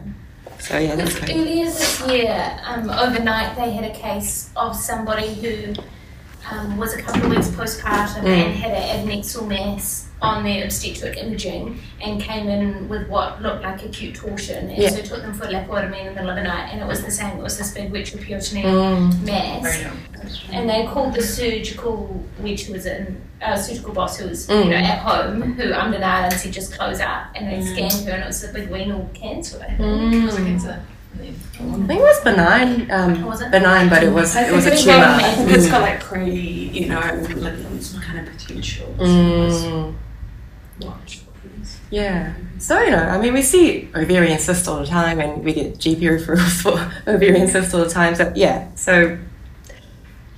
[0.59, 1.29] So yeah, that's good.
[1.31, 5.73] earlier this year, um, overnight, they had a case of somebody who
[6.49, 8.45] um, was a couple of weeks postpartum Mm.
[8.45, 13.63] and had an adnexal mass on their obstetric imaging and came in with what looked
[13.63, 14.67] like acute torsion.
[14.69, 14.89] And Yeah.
[14.89, 17.03] so took them for a laparotomy in the middle of the night, and it was
[17.03, 17.37] the same.
[17.37, 19.21] It was this big retroperitoneal Mm.
[19.23, 19.61] mass.
[19.61, 19.91] Very new.
[20.51, 24.63] And they called the surgical, which was in uh, surgical boss who was Mm.
[24.65, 28.13] you know at home, who under and said just close up, and they scanned her,
[28.13, 29.59] and it was a big renal cancer.
[29.61, 29.79] I think.
[29.81, 30.21] Mm.
[30.23, 30.79] It was a cancer.
[31.13, 31.17] I
[31.87, 33.51] think it was benign, um, Was it?
[33.51, 35.03] benign, but it was I it was a tumor.
[35.05, 35.71] I think it's Mm.
[35.71, 36.99] got like pre, you know,
[37.35, 38.93] ligaments kind of potential.
[38.99, 39.93] Mm.
[40.81, 41.21] Watch.
[41.89, 42.33] Yeah.
[42.59, 45.77] So, you know, I mean, we see ovarian cysts all the time and we get
[45.77, 48.13] GP referrals for ovarian cysts all the time.
[48.15, 48.67] So, yeah.
[48.75, 49.17] So,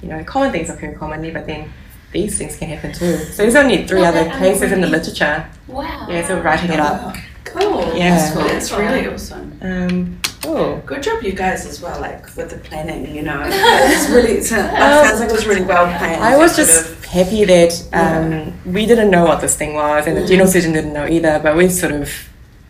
[0.02, 1.72] you know, common things occur commonly, but then
[2.12, 3.18] these things can happen too.
[3.18, 5.48] So, there's only three Well, other that- cases in the literature.
[5.68, 6.08] Wow.
[6.10, 7.16] Yeah, so writing it up.
[7.46, 7.96] Cool.
[7.96, 8.16] Yeah.
[8.18, 8.44] That's, cool.
[8.44, 9.58] That's really awesome.
[9.62, 10.82] Um, oh.
[10.86, 12.00] Good job, you guys, as well.
[12.00, 14.34] Like with the planning, you know, it's really.
[14.34, 16.24] It's, it sounds like it was really well planned.
[16.24, 20.16] I was just could've- happy that um, we didn't know what this thing was and
[20.16, 22.12] the general surgeon didn't know either, but we sort of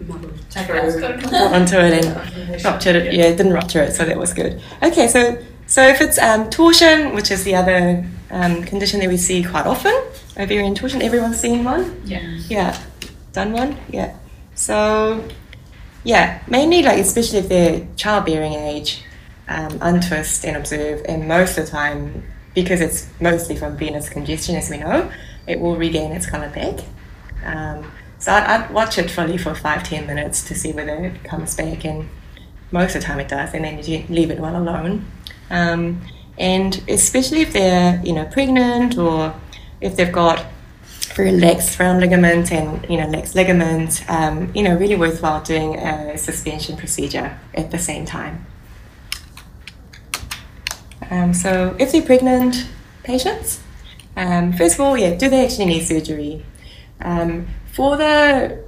[0.08, 1.04] muddled Take it through.
[1.06, 1.22] out.
[1.22, 3.14] got onto it and ruptured it.
[3.14, 4.62] Yeah, it didn't rupture it, so that was good.
[4.82, 9.18] Okay, so so if it's um, torsion, which is the other um, condition that we
[9.18, 9.94] see quite often,
[10.38, 12.02] ovarian torsion, everyone's seen one.
[12.06, 12.22] Yeah.
[12.48, 12.82] Yeah,
[13.34, 13.78] done one.
[13.90, 14.16] Yeah.
[14.56, 15.28] So
[16.04, 19.04] yeah, mainly like especially if they're childbearing age,
[19.48, 22.24] um, untwist and observe, and most of the time
[22.54, 25.12] because it's mostly from venous congestion, as we know,
[25.48, 26.84] it will regain its colour back.
[27.46, 31.24] Um, so I'd, I'd watch it fully for five ten minutes to see whether it
[31.24, 32.10] comes back, and
[32.72, 35.06] most of the time it does, and then you leave it well alone.
[35.50, 36.02] Um,
[36.38, 39.36] and especially if they're you know pregnant or
[39.82, 40.46] if they've got
[41.20, 45.76] very lax round ligament and you know lax ligament, um, you know really worthwhile doing
[45.76, 48.46] a suspension procedure at the same time.
[51.12, 52.68] Um, so if they're pregnant
[53.04, 53.62] patients,
[54.16, 56.46] um, first of all, yeah, do they actually need surgery?
[57.02, 58.64] Um, for the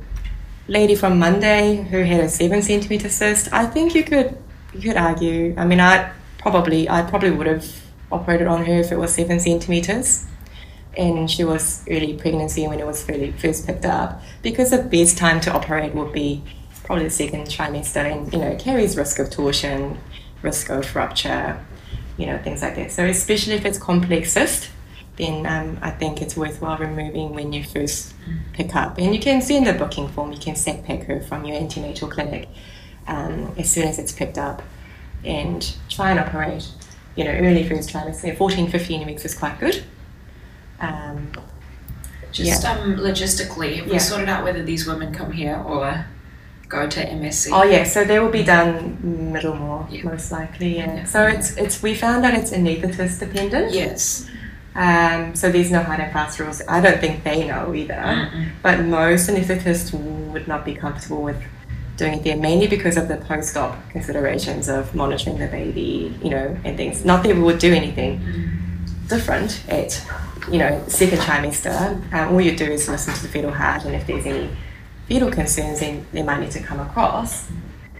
[0.67, 4.37] lady from Monday who had a seven centimeter cyst, I think you could
[4.73, 5.55] you could argue.
[5.57, 7.65] I mean, I probably I probably would have
[8.11, 10.25] operated on her if it was seven centimeters,
[10.97, 15.39] and she was early pregnancy when it was first picked up, because the best time
[15.41, 16.43] to operate would be
[16.83, 19.97] probably the second trimester, and you know carries risk of torsion,
[20.41, 21.63] risk of rupture,
[22.17, 22.91] you know things like that.
[22.91, 24.69] So especially if it's complex cyst,
[25.17, 28.13] then um, I think it's worthwhile removing when you first
[28.53, 28.97] pick up.
[28.97, 32.09] And you can send a booking form, you can sack pack her from your antenatal
[32.09, 32.49] clinic
[33.07, 34.61] um, as soon as it's picked up
[35.23, 36.67] and try and operate,
[37.15, 38.35] you know, early first trimester.
[38.35, 39.83] 14, 15 weeks is quite good.
[40.81, 41.31] Um,
[42.31, 43.93] Just um, logistically, have Yeah.
[43.93, 46.05] we sorted out whether these women come here or
[46.69, 47.49] go to MSC?
[47.51, 48.97] Oh yeah, so they will be done
[49.33, 50.03] Middlemore Yeah.
[50.03, 50.77] most likely.
[50.77, 50.95] Yeah.
[50.95, 51.03] Yeah.
[51.05, 53.73] So it's it's we found that it's anaesthetist dependent.
[53.73, 54.27] Yes.
[54.73, 56.61] Um, so there's no hard and fast rules.
[56.69, 57.93] I don't think they know either.
[57.95, 58.45] Mm-mm.
[58.63, 59.91] But most anaesthetists
[60.31, 61.35] would not be comfortable with
[61.97, 66.57] doing it there, mainly because of the post-op considerations of monitoring the baby, you know,
[66.63, 67.03] and things.
[67.03, 68.21] Not that we would do anything
[69.07, 70.01] different at,
[70.51, 72.13] you know, second trimester.
[72.13, 74.49] Um, all you do is listen to the fetal heart, and if there's any
[75.07, 77.49] fetal concerns, then they might need to come across.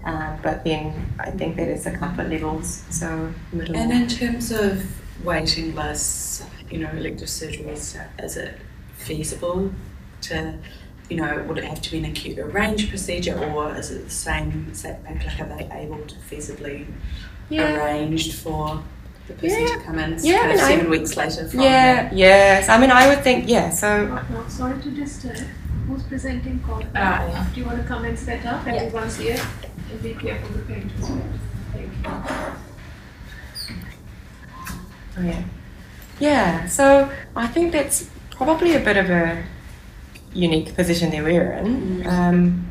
[0.04, 2.84] Um, but then I think that it's a comfort levels.
[2.90, 3.76] So middle.
[3.76, 4.84] And in terms of
[5.24, 8.58] waiting lists, you know, elective surgeries, is it
[8.96, 9.72] feasible
[10.22, 10.58] to,
[11.10, 14.10] you know, would it have to be an acute arranged procedure or is it the
[14.10, 15.24] same as that back?
[15.24, 16.88] Like, are they able to feasibly
[17.50, 17.76] yeah.
[17.76, 18.84] arranged for
[19.32, 19.68] the person Yeah.
[19.76, 22.70] to come in Yeah, kind of mean, I- seven weeks later from Yeah, yes.
[22.70, 23.70] I mean, I would think, yeah.
[23.70, 25.38] So, No, no, sorry to disturb.
[25.88, 26.84] Who's presenting call?
[26.96, 28.66] Ah, Do you want to come and set up?
[28.68, 29.40] Everyone's here.
[29.92, 31.22] And be careful the paint as well.
[31.74, 32.12] Thank you.
[35.18, 35.42] oh, yeah.
[36.20, 39.44] Yeah, so I think that's probably a bit of a
[40.34, 42.06] unique position that we're in.
[42.08, 42.71] Um,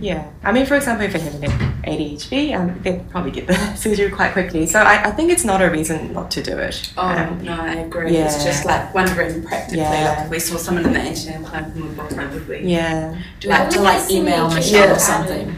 [0.00, 3.54] yeah, I mean, for example, if they have an ADHD, um, they'd probably get the
[3.74, 4.66] surgery quite quickly.
[4.66, 6.92] So I, I think it's not a reason not to do it.
[6.96, 8.14] Oh, Um, no, I agree.
[8.16, 8.44] It's yeah.
[8.44, 10.16] just like wondering practically, Yeah.
[10.20, 12.58] like we saw someone in the antenatal clinic and would book would we?
[12.60, 15.54] yeah, Do we have to like email Michelle or something?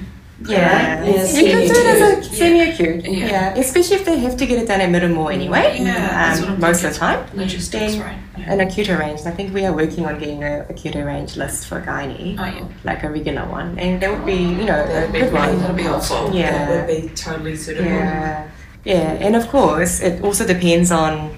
[0.46, 1.04] Yeah.
[1.04, 3.02] Yes, you can do it as a semi-acute.
[3.04, 3.04] semi-acute.
[3.18, 3.26] Yeah.
[3.26, 3.54] Yeah.
[3.56, 5.78] especially if they have to get it done at Middlemore anyway.
[5.80, 7.26] Yeah, um, I'm most of the time.
[7.34, 8.18] Logistics, right?
[8.38, 8.52] Yeah.
[8.52, 9.26] An acute arranged.
[9.26, 12.64] I think we are working on getting an acute arranged list for gynae, Oh yeah.
[12.84, 15.58] like a regular one, and that would be, you know, That a be good one.
[15.60, 16.30] that'd be helpful.
[16.34, 16.66] Yeah.
[16.66, 17.88] That would be totally suitable.
[17.90, 18.48] Yeah,
[18.84, 21.36] yeah, and of course, it also depends on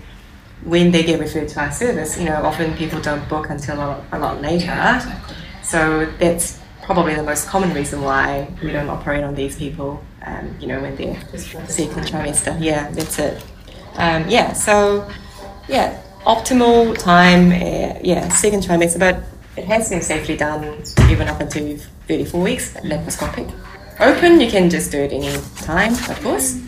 [0.64, 2.16] when they get referred to our service.
[2.16, 5.36] You know, often people don't book until a lot, a lot later, Yeah, exactly.
[5.64, 10.02] so that's probably the most common reason why we don't operate on these people.
[10.24, 12.56] Um, you know, when they're second trimester.
[12.60, 13.42] Yeah, that's it.
[13.94, 15.08] Um, yeah, so
[15.68, 17.50] yeah, optimal time.
[17.50, 19.22] Uh, yeah, second trimester, but
[19.56, 21.76] it has been safely done even up until
[22.08, 23.52] 34 weeks laparoscopic.
[24.00, 26.60] Open, you can just do it any time, of course,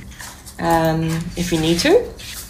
[0.59, 1.05] um,
[1.37, 2.09] if you need to.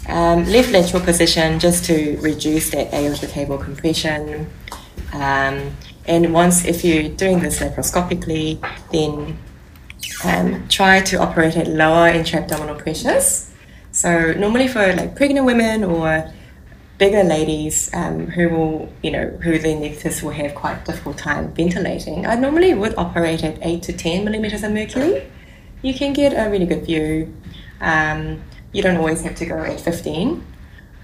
[0.09, 4.51] Um, left lateral position just to reduce that aortocaval compression.
[5.13, 5.75] Um,
[6.07, 8.61] and once, if you're doing this laparoscopically,
[8.93, 9.39] then
[10.25, 13.51] um, try to operate at lower intra-abdominal pressures.
[13.93, 16.31] So normally for like pregnant women or
[16.99, 21.53] bigger ladies um, who will, you know, who the anaesthetist will have quite difficult time
[21.55, 25.27] ventilating, I normally would operate at 8 to 10 millimeters of mercury.
[25.83, 27.35] You can get a really good view.
[27.81, 28.43] Um,
[28.73, 30.45] you don't always have to go at 15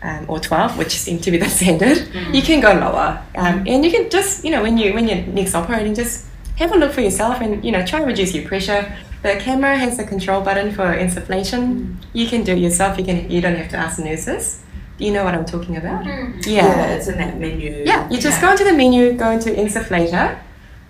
[0.03, 2.09] um, or 12, which seem to be the standard.
[2.33, 3.23] You can go lower.
[3.35, 6.27] Um, and you can just, you know, when, you, when you're next operating, just
[6.57, 8.93] have a look for yourself and, you know, try and reduce your pressure.
[9.23, 11.97] The camera has a control button for insufflation.
[12.15, 12.99] You can do it yourself.
[12.99, 13.31] You can.
[13.31, 14.63] You don't have to ask nurses.
[14.97, 16.05] Do you know what I'm talking about?
[16.47, 17.83] Yeah, it's in that menu.
[17.85, 20.39] Yeah, you just go into the menu, go into insufflator,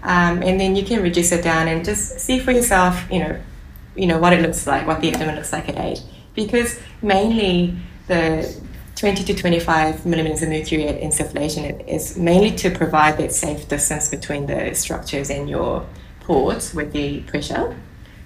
[0.02, 3.40] um, and then you can reduce it down and just see for yourself, you know,
[3.96, 6.02] you know what it looks like, what the abdomen looks like at eight.
[6.34, 8.52] Because mainly the
[9.00, 14.10] 20 to 25 millimeters of mercury at insufflation is mainly to provide that safe distance
[14.10, 15.86] between the structures and your
[16.20, 17.74] ports with the pressure.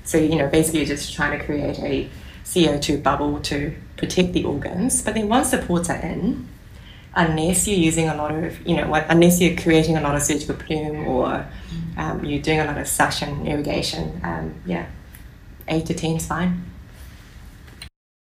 [0.03, 2.11] So, you know, basically you're just trying to create a
[2.45, 5.01] CO2 bubble to protect the organs.
[5.01, 6.49] But then once the ports are in,
[7.15, 10.57] unless you're using a lot of, you know, unless you're creating a lot of surgical
[10.57, 11.47] plume or
[11.97, 14.87] um, you're doing a lot of suction irrigation, um, yeah,
[15.69, 16.74] 8 to 10 is fine.